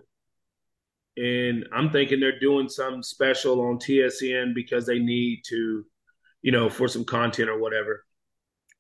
and 1.17 1.67
I'm 1.73 1.91
thinking 1.91 2.21
they're 2.21 2.39
doing 2.39 2.69
something 2.69 3.03
special 3.03 3.61
on 3.61 3.79
TSN 3.79 4.55
because 4.55 4.87
they 4.87 5.01
need 5.01 5.43
to, 5.49 5.85
you 6.43 6.53
know, 6.53 6.71
for 6.71 6.87
some 6.87 7.05
content 7.05 7.49
or 7.49 7.59
whatever. 7.59 8.05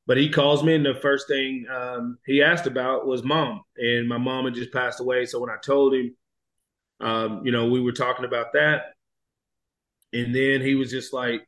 But 0.07 0.17
he 0.19 0.29
calls 0.29 0.63
me, 0.63 0.75
and 0.75 0.87
the 0.87 0.95
first 0.95 1.27
thing 1.27 1.67
um, 1.69 2.19
he 2.27 2.43
asked 2.43 2.67
about 2.67 3.07
was 3.07 3.25
mom, 3.25 3.63
and 3.77 4.09
my 4.09 4.19
mom 4.19 4.45
had 4.45 4.55
just 4.55 4.73
passed 4.73 5.01
away. 5.01 5.27
So 5.27 5.41
when 5.41 5.51
I 5.51 5.57
told 5.57 5.95
him, 5.95 6.17
um, 7.01 7.45
you 7.45 7.51
know, 7.51 7.67
we 7.69 7.81
were 7.81 7.93
talking 7.93 8.25
about 8.25 8.53
that, 8.53 8.95
and 10.13 10.35
then 10.35 10.61
he 10.61 10.77
was 10.77 10.91
just 10.91 11.13
like, 11.13 11.47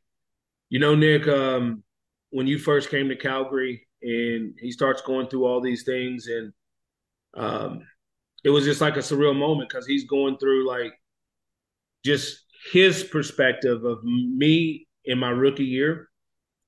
you 0.69 0.79
know, 0.79 0.93
Nik, 0.93 1.27
um, 1.27 1.83
when 2.31 2.47
you 2.47 2.59
first 2.59 2.89
came 2.89 3.07
to 3.07 3.15
Calgary, 3.15 3.87
and 4.01 4.53
he 4.59 4.71
starts 4.71 5.01
going 5.01 5.27
through 5.27 5.45
all 5.45 5.61
these 5.61 5.83
things, 5.83 6.27
and 6.27 6.53
um, 7.35 7.81
it 8.43 8.49
was 8.49 8.65
just 8.65 8.81
like 8.81 8.95
a 8.95 8.99
surreal 8.99 9.37
moment 9.37 9.69
because 9.69 9.87
he's 9.87 10.05
going 10.05 10.37
through 10.37 10.67
like 10.67 10.93
just 12.03 12.43
his 12.71 13.03
perspective 13.03 13.83
of 13.85 14.03
me 14.03 14.87
in 15.05 15.17
my 15.17 15.29
rookie 15.29 15.63
year 15.63 16.08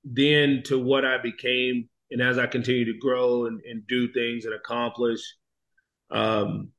then 0.04 0.64
to 0.66 0.80
what 0.80 1.06
I 1.06 1.18
became, 1.18 1.90
and 2.10 2.22
as 2.22 2.38
I 2.38 2.48
continue 2.48 2.86
to 2.86 3.00
grow 3.00 3.46
and, 3.46 3.62
and 3.62 3.86
do 3.88 4.12
things 4.12 4.46
and 4.46 4.54
accomplish, 4.54 5.22
um, 6.10 6.70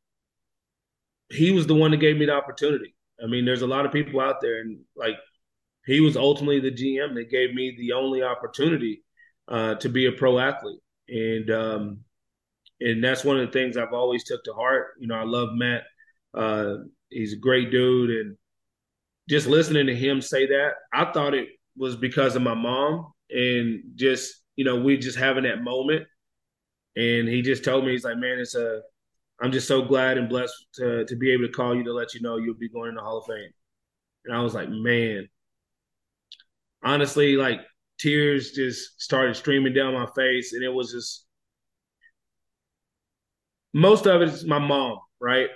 he 1.31 1.53
was 1.53 1.67
the 1.67 1.75
one 1.75 1.91
that 1.93 1.99
gave 1.99 2.19
me 2.19 2.27
the 2.27 2.35
opportunity. 2.35 2.95
I 3.23 3.27
mean, 3.27 3.45
there's 3.45 3.63
a 3.63 3.67
lot 3.67 3.87
of 3.87 3.93
people 3.93 4.21
out 4.21 4.41
there, 4.41 4.61
and 4.61 4.81
like 4.97 5.17
he 5.87 6.01
was 6.01 6.17
ultimately 6.17 6.61
the 6.61 6.71
GM 6.71 7.15
that 7.15 7.31
gave 7.31 7.55
me 7.55 7.75
the 7.79 7.93
only 7.93 8.23
opportunity 8.23 9.03
uh, 9.49 9.77
to 9.77 9.89
be 9.89 10.07
a 10.07 10.13
pro 10.13 10.39
athlete, 10.39 10.81
and 11.09 11.51
um, 11.51 12.01
and 12.81 13.03
that's 13.03 13.25
one 13.25 13.39
of 13.39 13.47
the 13.47 13.53
things 13.53 13.77
I've 13.77 13.93
always 13.93 14.25
took 14.25 14.45
to 14.45 14.53
heart. 14.53 14.89
You 15.01 15.09
know, 15.09 15.15
I 15.15 15.25
love 15.25 15.51
Matt. 15.53 15.85
Uh, 16.35 16.75
he's 17.09 17.33
a 17.33 17.39
great 17.39 17.71
dude, 17.71 18.11
and 18.11 18.37
just 19.29 19.47
listening 19.47 19.87
to 19.87 19.95
him 19.95 20.21
say 20.21 20.47
that, 20.47 20.73
I 20.93 21.11
thought 21.13 21.35
it 21.35 21.49
was 21.77 21.97
because 21.97 22.37
of 22.37 22.43
my 22.43 22.55
mom, 22.55 23.13
and 23.31 23.83
just 23.95 24.35
you 24.57 24.65
know, 24.65 24.77
we 24.77 24.97
just 24.99 25.19
having 25.19 25.45
that 25.45 25.63
moment. 25.63 26.07
And 26.95 27.27
he 27.27 27.41
just 27.41 27.65
told 27.65 27.85
me, 27.85 27.93
he's 27.93 28.05
like, 28.05 28.19
man, 28.19 28.39
it's 28.39 28.55
a, 28.55 28.83
I'm 29.41 29.51
just 29.51 29.67
so 29.67 29.83
glad 29.83 30.19
and 30.19 30.29
blessed 30.29 30.55
to 30.75 31.05
to 31.07 31.17
be 31.17 31.33
able 31.33 31.47
to 31.47 31.53
call 31.53 31.75
you 31.75 31.85
to 31.85 31.93
let 31.93 32.15
you 32.15 32.21
know 32.21 32.37
you'll 32.37 32.55
be 32.55 32.69
going 32.69 32.91
in 32.91 32.95
the 32.97 33.01
Hall 33.01 33.19
of 33.19 33.27
Fame. 33.27 33.51
And 34.25 34.37
I 34.37 34.41
was 34.41 34.55
like, 34.55 34.69
man, 34.69 35.29
honestly, 36.85 37.37
like 37.37 37.61
tears 37.99 38.53
just 38.53 39.01
started 39.01 39.37
streaming 39.37 39.73
down 39.73 39.95
my 39.95 40.07
face, 40.15 40.53
and 40.53 40.63
it 40.63 40.73
was 40.73 40.93
just 40.93 41.27
most 43.75 44.07
of 44.07 44.21
it 44.21 44.29
is 44.29 44.45
my 44.45 44.59
mom, 44.59 44.99
right? 45.21 45.49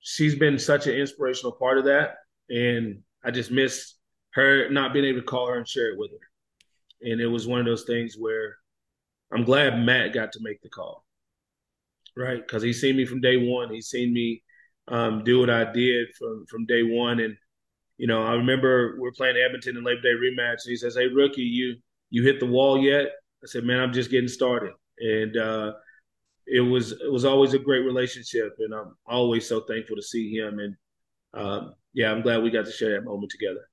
She's 0.00 0.36
been 0.36 0.58
such 0.58 0.86
an 0.86 0.94
inspirational 0.94 1.52
part 1.52 1.78
of 1.78 1.84
that, 1.86 2.14
and 2.48 3.02
I 3.24 3.32
just 3.32 3.50
miss 3.50 3.94
her 4.36 4.68
not 4.68 4.92
being 4.92 5.06
able 5.06 5.20
to 5.20 5.26
call 5.26 5.48
her 5.48 5.56
and 5.56 5.66
share 5.66 5.90
it 5.90 5.98
with 5.98 6.10
her. 6.10 7.10
And 7.10 7.20
it 7.20 7.26
was 7.26 7.46
one 7.46 7.58
of 7.58 7.66
those 7.66 7.84
things 7.84 8.16
where 8.18 8.56
I'm 9.32 9.44
glad 9.44 9.78
Matt 9.78 10.12
got 10.12 10.32
to 10.32 10.40
make 10.42 10.60
the 10.60 10.68
call, 10.68 11.06
right? 12.16 12.46
Because 12.46 12.62
he's 12.62 12.80
seen 12.80 12.96
me 12.96 13.06
from 13.06 13.22
day 13.22 13.38
one. 13.38 13.72
He's 13.72 13.88
seen 13.88 14.12
me 14.12 14.42
um, 14.88 15.24
do 15.24 15.40
what 15.40 15.48
I 15.50 15.64
did 15.72 16.08
from 16.18 16.44
from 16.46 16.66
day 16.66 16.82
one, 16.82 17.20
and 17.20 17.36
you 17.96 18.06
know, 18.06 18.22
I 18.22 18.34
remember 18.34 18.98
we 19.00 19.08
are 19.08 19.12
playing 19.16 19.36
Edmonton 19.36 19.76
in 19.76 19.84
Labor 19.84 20.02
Day 20.02 20.10
rematch, 20.10 20.64
and 20.64 20.70
he 20.70 20.76
says, 20.76 20.96
"Hey, 20.96 21.06
rookie, 21.06 21.42
you 21.42 21.76
you 22.10 22.22
hit 22.22 22.38
the 22.38 22.46
wall 22.46 22.78
yet?" 22.78 23.06
I 23.42 23.46
said, 23.46 23.64
"Man, 23.64 23.80
I'm 23.80 23.92
just 23.92 24.10
getting 24.10 24.28
started," 24.28 24.74
and 24.98 25.36
uh, 25.36 25.72
it 26.46 26.60
was 26.60 26.92
it 26.92 27.10
was 27.10 27.24
always 27.24 27.54
a 27.54 27.58
great 27.58 27.84
relationship, 27.84 28.54
and 28.58 28.72
I'm 28.74 28.96
always 29.06 29.48
so 29.48 29.60
thankful 29.60 29.96
to 29.96 30.02
see 30.02 30.36
him. 30.36 30.60
And 30.60 30.76
um, 31.34 31.74
yeah, 31.94 32.12
I'm 32.12 32.22
glad 32.22 32.42
we 32.42 32.50
got 32.50 32.66
to 32.66 32.72
share 32.72 32.92
that 32.92 33.04
moment 33.04 33.32
together. 33.32 33.66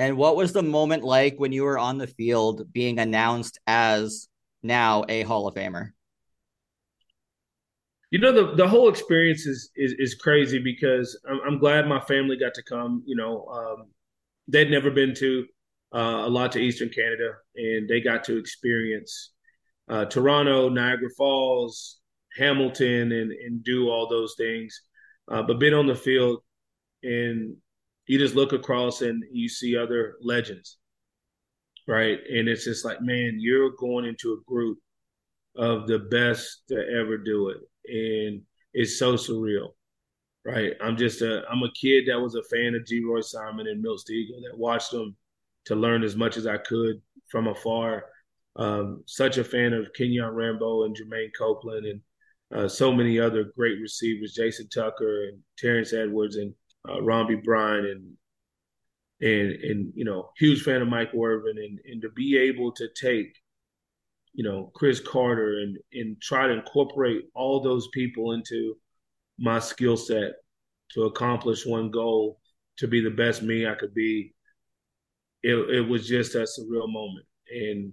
And 0.00 0.16
what 0.16 0.34
was 0.34 0.54
the 0.54 0.62
moment 0.62 1.04
like 1.04 1.34
when 1.36 1.52
you 1.52 1.64
were 1.64 1.78
on 1.78 1.98
the 1.98 2.06
field 2.06 2.72
being 2.72 2.98
announced 2.98 3.58
as 3.66 4.28
now 4.62 5.04
a 5.10 5.24
Hall 5.24 5.46
of 5.46 5.54
Famer? 5.54 5.90
You 8.10 8.18
know 8.18 8.32
the 8.32 8.54
the 8.54 8.66
whole 8.66 8.88
experience 8.88 9.44
is 9.44 9.70
is, 9.76 9.92
is 9.98 10.14
crazy 10.14 10.58
because 10.58 11.20
I'm, 11.28 11.40
I'm, 11.46 11.58
glad 11.58 11.86
my 11.86 12.00
family 12.00 12.38
got 12.38 12.54
to 12.54 12.62
come. 12.62 13.02
You 13.04 13.14
know, 13.14 13.44
um, 13.48 13.90
they'd 14.48 14.70
never 14.70 14.90
been 14.90 15.14
to 15.16 15.44
uh, 15.94 16.22
a 16.24 16.30
lot 16.30 16.52
to 16.52 16.60
Eastern 16.60 16.88
Canada, 16.88 17.34
and 17.56 17.86
they 17.86 18.00
got 18.00 18.24
to 18.24 18.38
experience 18.38 19.32
uh, 19.90 20.06
Toronto, 20.06 20.70
Niagara 20.70 21.10
Falls, 21.18 22.00
Hamilton, 22.38 23.12
and 23.12 23.32
and 23.32 23.62
do 23.62 23.90
all 23.90 24.08
those 24.08 24.34
things. 24.38 24.80
Uh, 25.30 25.42
but 25.42 25.60
being 25.60 25.74
on 25.74 25.86
the 25.86 25.94
field 25.94 26.42
and 27.02 27.54
you 28.10 28.18
just 28.18 28.34
look 28.34 28.52
across 28.52 29.02
and 29.02 29.22
you 29.30 29.48
see 29.48 29.76
other 29.76 30.16
legends, 30.20 30.78
right? 31.86 32.18
And 32.28 32.48
it's 32.48 32.64
just 32.64 32.84
like, 32.84 33.00
man, 33.00 33.36
you're 33.38 33.70
going 33.78 34.04
into 34.04 34.32
a 34.32 34.50
group 34.50 34.78
of 35.54 35.86
the 35.86 36.00
best 36.00 36.62
to 36.70 36.74
ever 36.74 37.16
do 37.18 37.50
it, 37.50 37.58
and 37.86 38.42
it's 38.74 38.98
so 38.98 39.14
surreal, 39.14 39.68
right? 40.44 40.72
I'm 40.80 40.96
just 40.96 41.22
a 41.22 41.44
I'm 41.48 41.62
a 41.62 41.70
kid 41.80 42.06
that 42.08 42.20
was 42.20 42.34
a 42.34 42.42
fan 42.42 42.74
of 42.74 42.82
Geroy 42.82 43.22
Simon 43.22 43.68
and 43.68 43.80
Milt 43.80 44.00
Stegall 44.00 44.42
that 44.42 44.58
watched 44.58 44.90
them 44.90 45.16
to 45.66 45.76
learn 45.76 46.02
as 46.02 46.16
much 46.16 46.36
as 46.36 46.48
I 46.48 46.56
could 46.56 47.00
from 47.28 47.46
afar. 47.46 48.06
Um, 48.56 49.04
such 49.06 49.38
a 49.38 49.44
fan 49.44 49.72
of 49.72 49.92
Kenyon 49.96 50.34
Rambo 50.34 50.82
and 50.82 50.96
Jermaine 50.96 51.30
Copeland 51.38 51.86
and 51.86 52.00
uh, 52.52 52.66
so 52.66 52.92
many 52.92 53.20
other 53.20 53.52
great 53.56 53.80
receivers, 53.80 54.34
Jason 54.34 54.68
Tucker 54.68 55.26
and 55.28 55.38
Terrence 55.56 55.92
Edwards 55.92 56.34
and 56.34 56.52
uh, 56.88 57.00
Bryan 57.00 57.86
and 57.86 58.16
and 59.20 59.52
and 59.62 59.92
you 59.94 60.04
know 60.04 60.30
huge 60.38 60.62
fan 60.62 60.82
of 60.82 60.88
Mike 60.88 61.10
Irvin 61.14 61.58
and 61.58 61.78
and 61.84 62.02
to 62.02 62.08
be 62.10 62.38
able 62.38 62.72
to 62.72 62.88
take 63.00 63.34
you 64.32 64.44
know 64.44 64.70
Cris 64.74 65.00
Carter 65.00 65.58
and 65.60 65.78
and 65.92 66.20
try 66.20 66.46
to 66.46 66.54
incorporate 66.54 67.24
all 67.34 67.60
those 67.60 67.88
people 67.88 68.32
into 68.32 68.76
my 69.38 69.58
skill 69.58 69.96
set 69.96 70.32
to 70.92 71.04
accomplish 71.04 71.66
one 71.66 71.90
goal 71.90 72.40
to 72.78 72.88
be 72.88 73.00
the 73.00 73.10
best 73.10 73.42
me 73.42 73.66
I 73.66 73.74
could 73.74 73.94
be. 73.94 74.34
It, 75.42 75.54
it 75.54 75.88
was 75.88 76.06
just 76.06 76.34
a 76.34 76.40
surreal 76.40 76.92
moment 76.92 77.24
and 77.50 77.92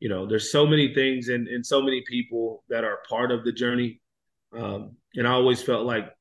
you 0.00 0.08
know 0.08 0.26
there's 0.26 0.52
so 0.52 0.66
many 0.66 0.94
things 0.94 1.28
and, 1.28 1.48
and 1.48 1.64
so 1.64 1.80
many 1.80 2.02
people 2.06 2.64
that 2.68 2.84
are 2.84 2.98
part 3.08 3.30
of 3.30 3.44
the 3.44 3.52
journey 3.52 4.00
um, 4.56 4.96
and 5.14 5.26
i 5.26 5.30
always 5.30 5.62
felt 5.62 5.86
like 5.86 6.12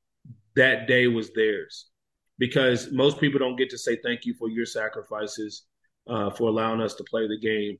that 0.56 0.88
day 0.88 1.08
was 1.08 1.32
theirs 1.34 1.88
because 2.38 2.92
most 2.92 3.20
people 3.20 3.40
don't 3.40 3.56
get 3.56 3.70
to 3.70 3.78
say 3.78 3.98
thank 4.04 4.26
you 4.26 4.34
for 4.34 4.50
your 4.50 4.66
sacrifices 4.66 5.64
uh, 6.08 6.30
for 6.30 6.50
allowing 6.50 6.82
us 6.82 6.96
to 6.96 7.04
play 7.06 7.28
the 7.28 7.40
game. 7.40 7.78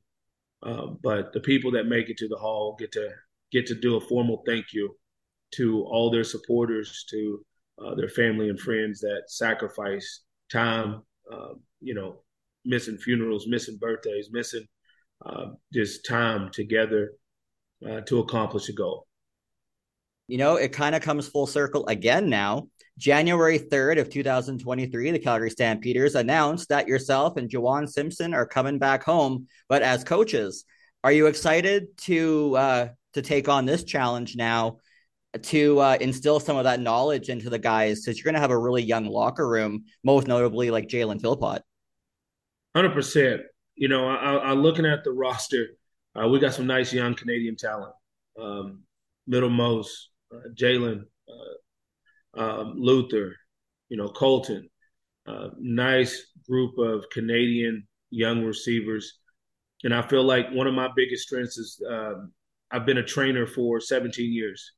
Uh, 0.62 0.86
but 1.02 1.32
the 1.32 1.40
people 1.40 1.70
that 1.70 1.86
make 1.86 2.08
it 2.08 2.16
to 2.16 2.28
the 2.28 2.36
hall 2.36 2.76
get 2.78 2.92
to 2.92 3.08
get 3.52 3.66
to 3.66 3.74
do 3.74 3.96
a 3.96 4.00
formal 4.00 4.42
thank 4.46 4.72
you 4.72 4.96
to 5.52 5.84
all 5.84 6.10
their 6.10 6.24
supporters, 6.24 7.04
to 7.08 7.44
uh, 7.78 7.94
their 7.94 8.08
family 8.08 8.48
and 8.48 8.58
friends 8.58 9.00
that 9.00 9.22
sacrifice 9.28 10.22
time, 10.50 11.02
um, 11.32 11.60
you 11.80 11.94
know, 11.94 12.22
missing 12.64 12.96
funerals, 12.96 13.46
missing 13.46 13.78
birthdays, 13.80 14.28
missing 14.32 14.66
uh, 15.24 15.46
just 15.72 16.04
time 16.06 16.50
together 16.50 17.12
uh, 17.88 18.00
to 18.02 18.18
accomplish 18.18 18.68
a 18.68 18.72
goal. 18.72 19.05
You 20.28 20.38
know, 20.38 20.56
it 20.56 20.72
kind 20.72 20.94
of 20.94 21.02
comes 21.02 21.28
full 21.28 21.46
circle 21.46 21.86
again 21.86 22.28
now 22.28 22.68
January 22.98 23.58
3rd 23.58 24.00
of 24.00 24.10
2023, 24.10 25.10
the 25.10 25.18
Calgary 25.18 25.50
Stampeders 25.50 26.14
announced 26.14 26.70
that 26.70 26.88
yourself 26.88 27.36
and 27.36 27.50
Juwan 27.50 27.88
Simpson 27.88 28.32
are 28.32 28.46
coming 28.46 28.78
back 28.78 29.02
home, 29.04 29.46
but 29.68 29.82
as 29.82 30.02
coaches. 30.02 30.64
Are 31.04 31.12
you 31.12 31.26
excited 31.26 31.96
to 31.98 32.56
uh, 32.56 32.88
to 33.12 33.22
take 33.22 33.48
on 33.48 33.66
this 33.66 33.84
challenge 33.84 34.34
now 34.34 34.78
to 35.42 35.78
uh, 35.78 35.98
instill 36.00 36.40
some 36.40 36.56
of 36.56 36.64
that 36.64 36.80
knowledge 36.80 37.28
into 37.28 37.50
the 37.50 37.58
guys 37.58 38.00
because 38.00 38.18
you're 38.18 38.24
going 38.24 38.34
to 38.34 38.40
have 38.40 38.50
a 38.50 38.58
really 38.58 38.82
young 38.82 39.04
locker 39.04 39.46
room, 39.46 39.84
most 40.02 40.26
notably 40.26 40.70
like 40.70 40.88
Jalen 40.88 41.20
Philpot? 41.20 41.60
Hundred 42.74 42.94
percent. 42.94 43.42
You 43.74 43.88
know, 43.88 44.08
I, 44.08 44.36
I, 44.36 44.52
looking 44.54 44.86
at 44.86 45.04
the 45.04 45.12
roster, 45.12 45.66
uh, 46.18 46.26
we 46.26 46.40
got 46.40 46.54
some 46.54 46.66
nice 46.66 46.94
young 46.94 47.14
Canadian 47.14 47.56
talent. 47.56 47.92
Um, 48.40 48.84
Middle 49.26 49.50
Mose, 49.50 50.08
uh, 50.34 50.48
Jalen, 50.54 51.04
uh, 51.28 52.40
um, 52.40 52.74
Luther, 52.76 53.36
you 53.88 53.96
know, 53.96 54.08
Colton. 54.08 54.68
Uh, 55.26 55.48
nice 55.58 56.28
group 56.48 56.78
of 56.78 57.04
Canadian 57.10 57.86
young 58.10 58.44
receivers. 58.44 59.18
And 59.82 59.94
I 59.94 60.06
feel 60.06 60.22
like 60.22 60.50
one 60.52 60.66
of 60.66 60.74
my 60.74 60.88
biggest 60.94 61.24
strengths 61.24 61.58
is 61.58 61.82
um, 61.88 62.32
I've 62.70 62.86
been 62.86 62.98
a 62.98 63.04
trainer 63.04 63.46
for 63.46 63.80
17 63.80 64.32
years, 64.32 64.72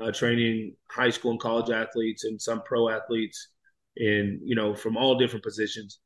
uh, 0.00 0.10
training 0.10 0.74
high 0.90 1.10
school 1.10 1.32
and 1.32 1.40
college 1.40 1.70
athletes 1.70 2.24
and 2.24 2.40
some 2.40 2.62
pro 2.62 2.88
athletes, 2.88 3.48
and 3.96 4.40
you 4.44 4.54
know 4.54 4.74
from 4.74 4.96
all 4.96 5.18
different 5.18 5.44
positions. 5.44 6.00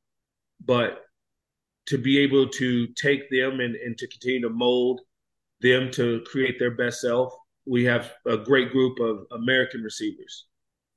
But 0.64 1.00
to 1.86 1.98
be 1.98 2.18
able 2.18 2.48
to 2.48 2.86
take 2.88 3.30
them 3.30 3.60
and, 3.60 3.76
and 3.76 3.96
to 3.98 4.08
continue 4.08 4.42
to 4.42 4.50
mold 4.50 5.00
them 5.60 5.90
to 5.92 6.22
create 6.26 6.58
their 6.58 6.72
best 6.74 7.00
self, 7.00 7.32
we 7.66 7.84
have 7.84 8.12
a 8.26 8.36
great 8.36 8.70
group 8.70 8.98
of 9.00 9.26
American 9.32 9.82
receivers 9.82 10.46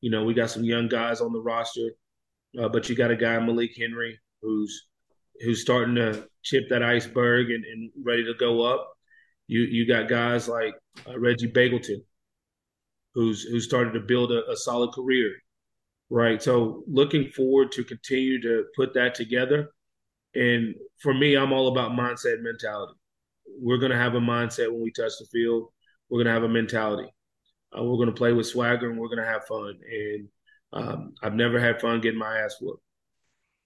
you 0.02 0.10
know, 0.10 0.24
we 0.24 0.34
got 0.34 0.50
some 0.50 0.64
young 0.64 0.88
guys 0.88 1.22
on 1.22 1.34
the 1.34 1.42
roster, 1.42 1.92
uh, 2.60 2.70
but 2.70 2.90
you 2.90 2.96
got 2.96 3.12
a 3.12 3.16
guy 3.16 3.38
Malik 3.40 3.72
Henry 3.78 4.20
who's 4.42 4.88
who's 5.42 5.62
starting 5.62 5.96
to 5.96 6.28
chip 6.44 6.70
that 6.70 6.84
iceberg 6.84 7.50
and, 7.52 7.64
and 7.66 7.92
ready 8.04 8.24
to 8.24 8.34
go 8.34 8.62
up. 8.62 8.88
You 9.48 9.62
you 9.62 9.88
got 9.88 10.08
guys 10.08 10.48
like 10.48 10.74
uh, 11.08 11.20
Reggie 11.20 11.52
Begelton, 11.52 12.02
who's 13.14 13.44
who's 13.44 13.66
started 13.66 13.94
to 13.94 14.00
build 14.00 14.32
a, 14.32 14.50
a 14.50 14.56
solid 14.56 14.94
career, 14.94 15.34
right? 16.10 16.42
So 16.42 16.84
looking 16.88 17.30
forward 17.30 17.72
to 17.74 17.84
continue 17.84 18.42
to 18.42 18.66
put 18.76 18.94
that 18.94 19.16
together. 19.16 19.72
And 20.36 20.76
for 21.02 21.14
me, 21.14 21.36
I'm 21.36 21.52
all 21.52 21.70
about 21.70 21.92
mindset 21.92 22.42
mentality. 22.42 22.94
We're 23.60 23.80
going 23.80 23.92
to 23.92 23.98
have 23.98 24.14
a 24.14 24.20
mindset 24.20 24.72
when 24.72 24.84
we 24.84 24.92
touch 24.92 25.14
the 25.20 25.26
field. 25.32 25.72
We're 26.10 26.18
going 26.24 26.28
to 26.28 26.34
have 26.34 26.44
a 26.44 26.50
mentality. 26.50 27.14
Uh, 27.78 27.84
we're 27.84 27.98
going 27.98 28.08
to 28.08 28.14
play 28.14 28.34
with 28.34 28.48
swagger 28.48 28.90
and 28.90 29.00
we're 29.00 29.10
going 29.10 29.24
to 29.24 29.32
have 29.32 29.46
fun. 29.46 29.78
And 29.92 30.28
um, 30.74 31.14
I've 31.22 31.36
never 31.36 31.60
had 31.60 31.82
fun 31.82 32.02
getting 32.02 32.20
my 32.20 32.40
ass 32.40 32.56
whooped. 32.62 32.84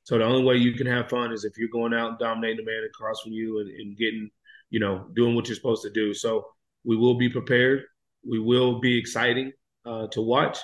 So 0.04 0.18
the 0.18 0.26
only 0.26 0.44
way 0.44 0.58
you 0.58 0.74
can 0.74 0.88
have 0.88 1.10
fun 1.10 1.32
is 1.32 1.46
if 1.46 1.58
you're 1.58 1.70
going 1.70 1.94
out 1.94 2.10
and 2.10 2.20
dominating 2.20 2.66
the 2.66 2.72
man 2.72 2.84
across 2.86 3.22
from 3.22 3.32
you 3.32 3.60
and, 3.60 3.70
and 3.70 3.98
getting, 3.98 4.30
you 4.70 4.80
know, 4.80 5.08
doing 5.16 5.36
what 5.36 5.48
you're 5.48 5.56
supposed 5.56 5.84
to 5.84 5.92
do. 5.92 6.14
So 6.14 6.46
we 6.84 6.98
will 6.98 7.16
be 7.16 7.30
prepared. 7.30 7.84
We 8.28 8.40
will 8.40 8.80
be 8.82 8.98
exciting 8.98 9.54
uh, 9.86 10.08
to 10.08 10.22
watch. 10.22 10.58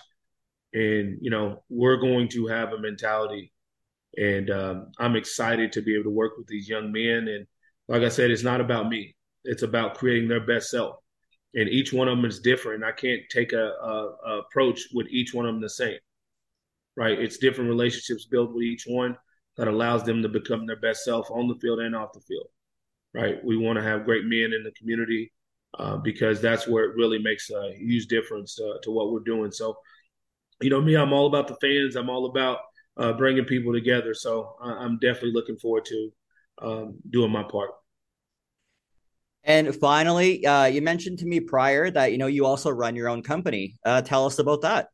And, 0.73 1.17
you 1.21 1.29
know, 1.29 1.63
we're 1.69 1.97
going 1.97 2.27
to 2.29 2.47
have 2.47 2.73
a 2.73 2.79
mentality 2.79 3.51
And 4.17 4.49
um, 4.49 4.91
I'm 4.97 5.15
excited 5.15 5.71
to 5.73 5.81
be 5.81 5.93
able 5.93 6.05
to 6.05 6.09
work 6.09 6.37
with 6.37 6.47
these 6.47 6.67
young 6.67 6.91
men. 6.91 7.27
And 7.27 7.47
like 7.87 8.01
I 8.01 8.09
said, 8.09 8.31
it's 8.31 8.43
not 8.43 8.61
about 8.61 8.89
me. 8.89 9.15
It's 9.43 9.63
about 9.63 9.95
creating 9.95 10.27
their 10.29 10.45
best 10.45 10.69
self. 10.69 10.97
And 11.55 11.67
each 11.69 11.91
one 11.91 12.07
of 12.07 12.17
them 12.17 12.25
is 12.25 12.39
different. 12.39 12.83
I 12.83 12.91
can't 12.91 13.21
take 13.29 13.53
a, 13.53 13.73
a, 13.81 14.15
a 14.25 14.39
approach 14.39 14.87
with 14.93 15.07
each 15.09 15.33
one 15.33 15.45
of 15.45 15.53
them 15.53 15.61
the 15.61 15.69
same. 15.69 15.97
Right? 16.95 17.19
It's 17.19 17.37
different 17.37 17.69
relationships 17.69 18.25
built 18.25 18.53
with 18.53 18.63
each 18.63 18.83
one 18.85 19.17
that 19.57 19.67
allows 19.67 20.03
them 20.03 20.21
to 20.21 20.29
become 20.29 20.65
their 20.65 20.79
best 20.79 21.03
self 21.03 21.29
on 21.31 21.47
the 21.47 21.55
field 21.55 21.79
and 21.79 21.95
off 21.95 22.13
the 22.13 22.21
field. 22.21 22.47
Right? 23.13 23.43
We 23.43 23.57
want 23.57 23.77
to 23.77 23.83
have 23.83 24.05
great 24.05 24.25
men 24.25 24.53
in 24.53 24.63
the 24.63 24.71
community 24.77 25.31
uh, 25.77 25.97
because 25.97 26.41
that's 26.41 26.67
where 26.67 26.85
it 26.85 26.95
really 26.95 27.19
makes 27.19 27.49
a 27.49 27.73
huge 27.77 28.07
difference 28.07 28.59
uh, 28.59 28.77
to 28.83 28.91
what 28.91 29.11
we're 29.11 29.19
doing. 29.19 29.51
So, 29.51 29.77
you 30.61 30.69
know, 30.69 30.81
me, 30.81 30.95
I'm 30.95 31.13
all 31.13 31.27
about 31.27 31.47
the 31.47 31.55
fans. 31.55 31.95
I'm 31.95 32.09
all 32.09 32.25
about 32.25 32.59
uh, 32.97 33.13
bringing 33.13 33.45
people 33.45 33.73
together. 33.73 34.13
So 34.13 34.55
I'm 34.61 34.99
definitely 34.99 35.31
looking 35.31 35.57
forward 35.57 35.85
to 35.85 36.11
um, 36.61 36.97
doing 37.09 37.31
my 37.31 37.43
part. 37.43 37.71
And 39.49 39.75
finally, 39.75 40.45
uh, 40.45 40.65
you 40.65 40.79
mentioned 40.83 41.17
to 41.19 41.25
me 41.25 41.39
prior 41.39 41.89
that 41.89 42.11
you 42.11 42.19
know 42.19 42.27
you 42.27 42.45
also 42.45 42.69
run 42.69 42.95
your 42.95 43.09
own 43.09 43.23
company. 43.23 43.79
Uh, 43.83 43.99
tell 43.99 44.27
us 44.27 44.37
about 44.37 44.61
that. 44.61 44.89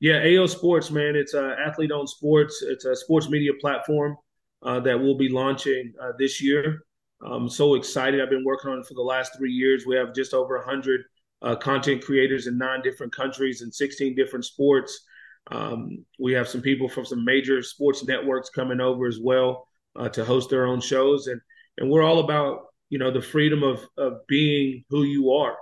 Yeah, 0.00 0.24
AO 0.24 0.46
Sports, 0.46 0.90
man. 0.90 1.14
It's 1.14 1.34
a 1.34 1.54
athlete-owned 1.64 2.08
sports. 2.08 2.62
It's 2.66 2.84
a 2.84 2.96
sports 2.96 3.28
media 3.28 3.52
platform 3.60 4.16
uh, 4.64 4.80
that 4.80 4.98
we'll 4.98 5.16
be 5.16 5.28
launching 5.28 5.92
uh, 6.02 6.12
this 6.18 6.42
year. 6.42 6.80
I'm 7.24 7.48
so 7.48 7.76
excited. 7.76 8.20
I've 8.20 8.30
been 8.30 8.44
working 8.44 8.72
on 8.72 8.80
it 8.80 8.86
for 8.86 8.94
the 8.94 9.02
last 9.02 9.36
three 9.36 9.52
years. 9.52 9.86
We 9.86 9.94
have 9.94 10.14
just 10.14 10.34
over 10.34 10.56
100 10.56 11.02
uh, 11.42 11.54
content 11.54 12.02
creators 12.02 12.48
in 12.48 12.58
nine 12.58 12.82
different 12.82 13.14
countries 13.14 13.60
and 13.60 13.72
16 13.72 14.16
different 14.16 14.46
sports. 14.46 15.04
Um, 15.52 16.04
we 16.18 16.32
have 16.32 16.48
some 16.48 16.60
people 16.60 16.88
from 16.88 17.04
some 17.04 17.24
major 17.24 17.62
sports 17.62 18.04
networks 18.04 18.50
coming 18.50 18.80
over 18.80 19.06
as 19.06 19.20
well 19.22 19.68
uh, 19.94 20.08
to 20.08 20.24
host 20.24 20.50
their 20.50 20.66
own 20.66 20.80
shows, 20.80 21.28
and 21.28 21.40
and 21.78 21.88
we're 21.88 22.02
all 22.02 22.18
about 22.18 22.69
you 22.90 22.98
know 22.98 23.10
the 23.10 23.22
freedom 23.22 23.62
of 23.62 23.80
of 23.96 24.26
being 24.26 24.84
who 24.90 25.04
you 25.04 25.32
are, 25.32 25.56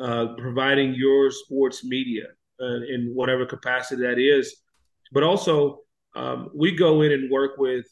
uh, 0.00 0.34
providing 0.38 0.94
your 0.94 1.30
sports 1.30 1.84
media 1.84 2.28
uh, 2.60 2.80
in 2.88 3.10
whatever 3.14 3.44
capacity 3.44 4.02
that 4.02 4.18
is, 4.18 4.56
but 5.12 5.22
also 5.22 5.80
um, 6.14 6.50
we 6.54 6.72
go 6.74 7.02
in 7.02 7.12
and 7.12 7.30
work 7.30 7.58
with 7.58 7.86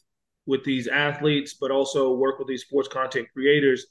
with 0.45 0.63
these 0.63 0.87
athletes, 0.87 1.55
but 1.59 1.69
also 1.69 2.15
work 2.15 2.39
with 2.39 2.47
these 2.47 2.63
sports 2.63 2.87
content 2.87 3.27
creators 3.33 3.85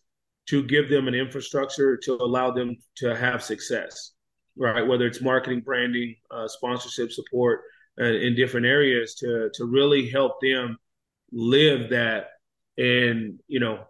to 0.48 0.64
give 0.64 0.88
them 0.88 1.06
an 1.06 1.14
infrastructure 1.14 1.96
to 1.96 2.14
allow 2.14 2.50
them 2.50 2.76
to 2.96 3.14
have 3.14 3.42
success, 3.42 4.12
right? 4.56 4.82
Whether 4.86 5.06
it's 5.06 5.20
marketing, 5.20 5.60
branding, 5.60 6.16
uh, 6.30 6.48
sponsorship 6.48 7.12
support 7.12 7.60
uh, 8.00 8.04
in 8.04 8.34
different 8.34 8.66
areas 8.66 9.14
to 9.16 9.50
to 9.54 9.64
really 9.66 10.08
help 10.08 10.40
them 10.40 10.78
live 11.32 11.90
that. 11.90 12.30
And 12.78 13.38
you 13.46 13.60
know, 13.60 13.84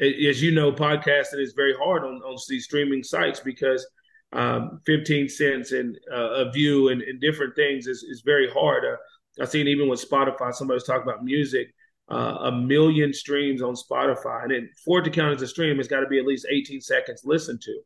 as 0.00 0.42
you 0.42 0.52
know, 0.52 0.72
podcasting 0.72 1.40
is 1.40 1.52
very 1.54 1.74
hard 1.74 2.04
on 2.04 2.22
on 2.22 2.36
these 2.48 2.64
streaming 2.64 3.02
sites 3.02 3.40
because 3.40 3.86
um, 4.32 4.80
15 4.86 5.28
cents 5.28 5.72
and 5.72 5.96
uh, 6.12 6.46
a 6.46 6.50
view 6.50 6.88
and, 6.88 7.02
and, 7.02 7.20
different 7.20 7.54
things 7.54 7.86
is, 7.86 8.02
is 8.02 8.22
very 8.24 8.50
hard. 8.50 8.84
Uh, 8.84 8.96
I've 9.40 9.48
seen 9.48 9.68
even 9.68 9.88
with 9.88 10.04
Spotify, 10.04 10.52
somebody 10.52 10.74
was 10.74 10.82
talking 10.82 11.04
about 11.04 11.22
music 11.22 11.72
uh, 12.10 12.36
a 12.42 12.52
million 12.52 13.12
streams 13.12 13.62
on 13.62 13.74
Spotify. 13.74 14.42
And 14.42 14.50
then 14.50 14.70
for 14.84 14.98
it 14.98 15.04
to 15.04 15.10
count 15.10 15.34
as 15.36 15.42
a 15.42 15.46
stream, 15.46 15.78
it's 15.78 15.88
got 15.88 16.00
to 16.00 16.06
be 16.06 16.18
at 16.18 16.26
least 16.26 16.46
18 16.50 16.80
seconds 16.80 17.22
listened 17.24 17.60
to. 17.62 17.80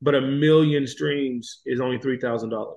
But 0.00 0.14
a 0.14 0.20
million 0.20 0.86
streams 0.86 1.60
is 1.66 1.80
only 1.80 1.98
$3,000. 1.98 2.74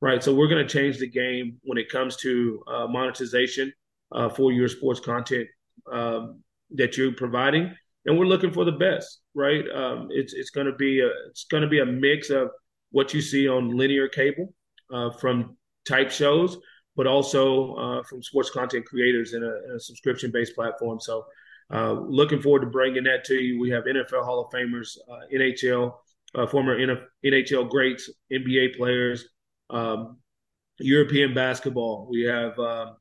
Right. 0.00 0.22
So 0.22 0.34
we're 0.34 0.48
going 0.48 0.66
to 0.66 0.72
change 0.72 0.98
the 0.98 1.08
game 1.08 1.58
when 1.62 1.78
it 1.78 1.88
comes 1.88 2.16
to 2.18 2.62
uh, 2.66 2.86
monetization 2.88 3.72
uh, 4.10 4.28
for 4.28 4.50
your 4.52 4.68
sports 4.68 5.00
content 5.00 5.46
um, 5.90 6.42
that 6.76 6.96
you're 6.96 7.12
providing. 7.12 7.74
And 8.04 8.18
we're 8.18 8.26
looking 8.26 8.52
for 8.52 8.64
the 8.64 8.72
best, 8.72 9.20
right? 9.34 9.64
Um, 9.72 10.08
it's 10.10 10.34
it's 10.34 10.50
going 10.50 10.66
to 10.66 10.74
be 10.74 11.00
a 11.00 11.08
it's 11.28 11.44
going 11.44 11.62
to 11.62 11.68
be 11.68 11.80
a 11.80 11.86
mix 11.86 12.30
of 12.30 12.50
what 12.90 13.14
you 13.14 13.20
see 13.20 13.48
on 13.48 13.76
linear 13.76 14.08
cable 14.08 14.52
uh, 14.92 15.10
from 15.10 15.56
type 15.86 16.10
shows, 16.10 16.58
but 16.96 17.06
also 17.06 17.74
uh, 17.74 18.02
from 18.04 18.22
sports 18.22 18.50
content 18.50 18.86
creators 18.86 19.34
in 19.34 19.42
a, 19.42 19.74
a 19.76 19.80
subscription 19.80 20.30
based 20.32 20.54
platform. 20.54 21.00
So, 21.00 21.24
uh, 21.72 21.92
looking 21.92 22.40
forward 22.42 22.60
to 22.60 22.66
bringing 22.66 23.04
that 23.04 23.24
to 23.24 23.34
you. 23.34 23.60
We 23.60 23.70
have 23.70 23.84
NFL 23.84 24.24
Hall 24.24 24.44
of 24.44 24.52
Famers, 24.52 24.96
uh, 25.10 25.26
NHL, 25.32 25.94
uh, 26.34 26.46
former 26.46 26.76
NHL 26.76 27.68
greats, 27.70 28.10
NBA 28.32 28.76
players, 28.76 29.26
um, 29.70 30.18
European 30.78 31.34
basketball. 31.34 32.08
We 32.10 32.22
have 32.22 32.58
um, 32.58 32.96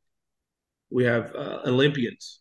we 0.89 1.03
have 1.05 1.33
uh, 1.35 1.61
Olympians. 1.65 2.40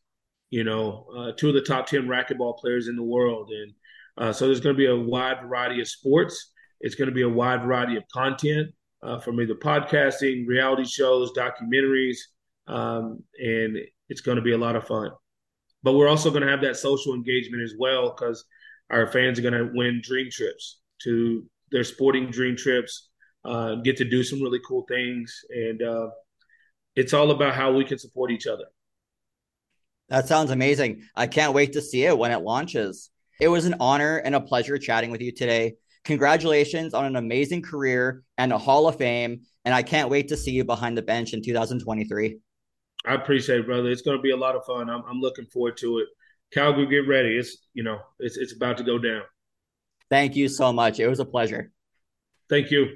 You 0.51 0.65
know, 0.65 1.07
uh, 1.17 1.33
two 1.37 1.49
of 1.49 1.55
the 1.55 1.63
top 1.63 1.87
ten 1.87 2.07
racquetball 2.07 2.59
players 2.59 2.89
in 2.89 2.97
the 2.97 3.03
world, 3.03 3.51
and 3.51 4.35
so 4.35 4.47
there's 4.47 4.61
going 4.61 4.75
to 4.75 4.79
be 4.79 4.87
a 4.87 4.97
wide 4.97 5.41
variety 5.43 5.81
of 5.81 5.89
sports. 5.89 6.53
It's 6.81 6.95
going 6.95 7.09
to 7.09 7.15
be 7.15 7.23
a 7.23 7.29
wide 7.29 7.63
variety 7.63 7.97
of 7.97 8.05
content 8.13 8.71
uh, 9.03 9.19
from 9.21 9.41
either 9.41 9.55
podcasting, 9.55 10.47
reality 10.47 10.85
shows, 10.85 11.33
documentaries, 11.37 12.17
um, 12.67 13.23
and 13.39 13.79
it's 14.09 14.21
going 14.21 14.37
to 14.37 14.43
be 14.43 14.53
a 14.53 14.59
lot 14.59 14.77
of 14.77 14.87
fun. 14.87 15.11
But 15.83 15.95
we're 15.95 16.09
also 16.09 16.31
going 16.31 16.43
to 16.43 16.51
have 16.51 16.61
that 16.63 16.77
social 16.77 17.15
engagement 17.15 17.63
as 17.63 17.75
well 17.79 18.11
because 18.11 18.45
our 18.91 19.07
fans 19.07 19.39
are 19.39 19.43
going 19.43 19.55
to 19.55 19.71
win 19.73 20.01
dream 20.03 20.29
trips 20.31 20.81
to 21.03 21.47
their 21.71 21.85
sporting 21.85 22.31
dream 22.31 22.57
trips, 22.57 23.09
uh, 23.45 23.77
get 23.77 23.97
to 23.99 24.05
do 24.05 24.23
some 24.23 24.43
really 24.43 24.61
cool 24.67 24.85
things, 24.89 25.35
and 25.51 25.83
uh, 25.83 26.09
it's 26.97 27.15
all 27.15 27.31
about 27.31 27.55
how 27.55 27.73
we 27.73 27.85
can 27.85 27.99
support 27.99 28.31
each 28.31 28.47
other. 28.47 28.65
That 30.11 30.27
sounds 30.27 30.51
amazing. 30.51 31.05
I 31.15 31.29
can't 31.29 31.55
wait 31.55 31.75
to 31.75 31.81
see 31.81 32.05
it 32.05 32.19
when 32.19 32.33
it 32.33 32.43
launches. 32.43 33.11
It 33.41 33.49
was 33.49 33.65
an 33.65 33.77
honor 33.81 34.17
and 34.19 34.35
a 34.35 34.41
pleasure 34.41 34.77
chatting 34.77 35.11
with 35.11 35.23
you 35.23 35.33
today. 35.33 35.75
Congratulations 36.05 36.95
on 36.95 37.05
an 37.05 37.17
amazing 37.17 37.63
career 37.63 38.25
and 38.37 38.53
a 38.53 38.59
Hall 38.59 38.89
of 38.89 38.97
Fame. 38.97 39.43
And 39.65 39.75
I 39.75 39.83
can't 39.83 40.11
wait 40.11 40.29
to 40.29 40.37
see 40.37 40.51
you 40.51 40.65
behind 40.65 40.99
the 40.99 41.03
bench 41.03 41.33
in 41.33 41.43
2023. 41.43 42.39
I 43.07 43.15
appreciate 43.15 43.61
it, 43.61 43.67
brother. 43.67 43.89
It's 43.89 44.03
going 44.03 44.17
to 44.17 44.23
be 44.23 44.33
a 44.33 44.37
lot 44.37 44.57
of 44.57 44.65
fun. 44.65 44.91
I'm, 44.91 45.03
I'm 45.09 45.21
looking 45.21 45.47
forward 45.47 45.77
to 45.79 45.99
it. 45.99 46.09
Calgary, 46.53 46.87
get 46.87 47.09
ready. 47.09 47.37
It's 47.37 47.59
you 47.73 47.85
know, 47.85 48.01
it's 48.19 48.37
it's 48.37 48.53
about 48.53 48.79
to 48.79 48.85
go 48.85 48.99
down. 48.99 49.23
Thank 50.11 50.35
you 50.35 50.49
so 50.49 50.73
much. 50.73 50.99
It 50.99 51.07
was 51.07 51.21
a 51.21 51.25
pleasure. 51.25 51.71
Thank 52.49 52.73
you. 52.73 52.89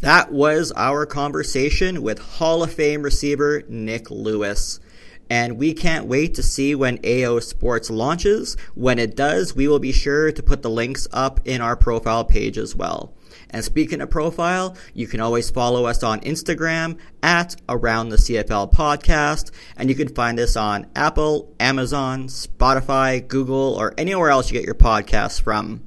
That 0.00 0.32
was 0.32 0.72
our 0.72 1.06
conversation 1.06 2.02
with 2.02 2.18
Hall 2.18 2.64
of 2.64 2.72
Fame 2.72 3.02
receiver 3.02 3.62
Nik 3.68 4.10
Lewis 4.10 4.80
and 5.28 5.58
we 5.58 5.72
can't 5.72 6.06
wait 6.06 6.34
to 6.34 6.42
see 6.42 6.74
when 6.74 6.98
AO 7.04 7.40
Sports 7.40 7.90
launches. 7.90 8.56
When 8.74 8.98
it 8.98 9.16
does, 9.16 9.54
we 9.54 9.68
will 9.68 9.78
be 9.78 9.92
sure 9.92 10.32
to 10.32 10.42
put 10.42 10.62
the 10.62 10.70
links 10.70 11.08
up 11.12 11.40
in 11.44 11.60
our 11.60 11.76
profile 11.76 12.24
page 12.24 12.58
as 12.58 12.74
well. 12.74 13.12
And 13.50 13.64
speaking 13.64 14.00
of 14.00 14.10
profile, 14.10 14.76
you 14.94 15.06
can 15.06 15.20
always 15.20 15.50
follow 15.50 15.86
us 15.86 16.02
on 16.02 16.20
Instagram 16.20 16.98
at 17.22 17.56
Around 17.68 18.08
the 18.08 18.16
CFL 18.16 18.72
Podcast, 18.72 19.50
and 19.76 19.88
you 19.88 19.94
can 19.94 20.08
find 20.08 20.38
us 20.40 20.56
on 20.56 20.86
Apple, 20.96 21.54
Amazon, 21.60 22.26
Spotify, 22.26 23.26
Google, 23.26 23.74
or 23.74 23.94
anywhere 23.96 24.30
else 24.30 24.50
you 24.50 24.58
get 24.58 24.66
your 24.66 24.74
podcasts 24.74 25.40
from. 25.40 25.82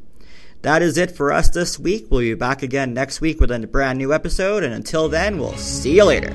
That 0.62 0.82
is 0.82 0.98
it 0.98 1.12
for 1.12 1.32
us 1.32 1.50
this 1.50 1.80
week. 1.80 2.08
We'll 2.10 2.22
be 2.22 2.34
back 2.34 2.64
again 2.64 2.94
next 2.94 3.22
week 3.22 3.40
with 3.40 3.52
a 3.52 3.60
brand 3.60 3.98
new 3.98 4.14
episode, 4.14 4.64
and 4.64 4.74
until 4.74 5.08
then, 5.08 5.38
we'll 5.38 5.56
see 5.56 5.96
you 5.96 6.04
later. 6.06 6.34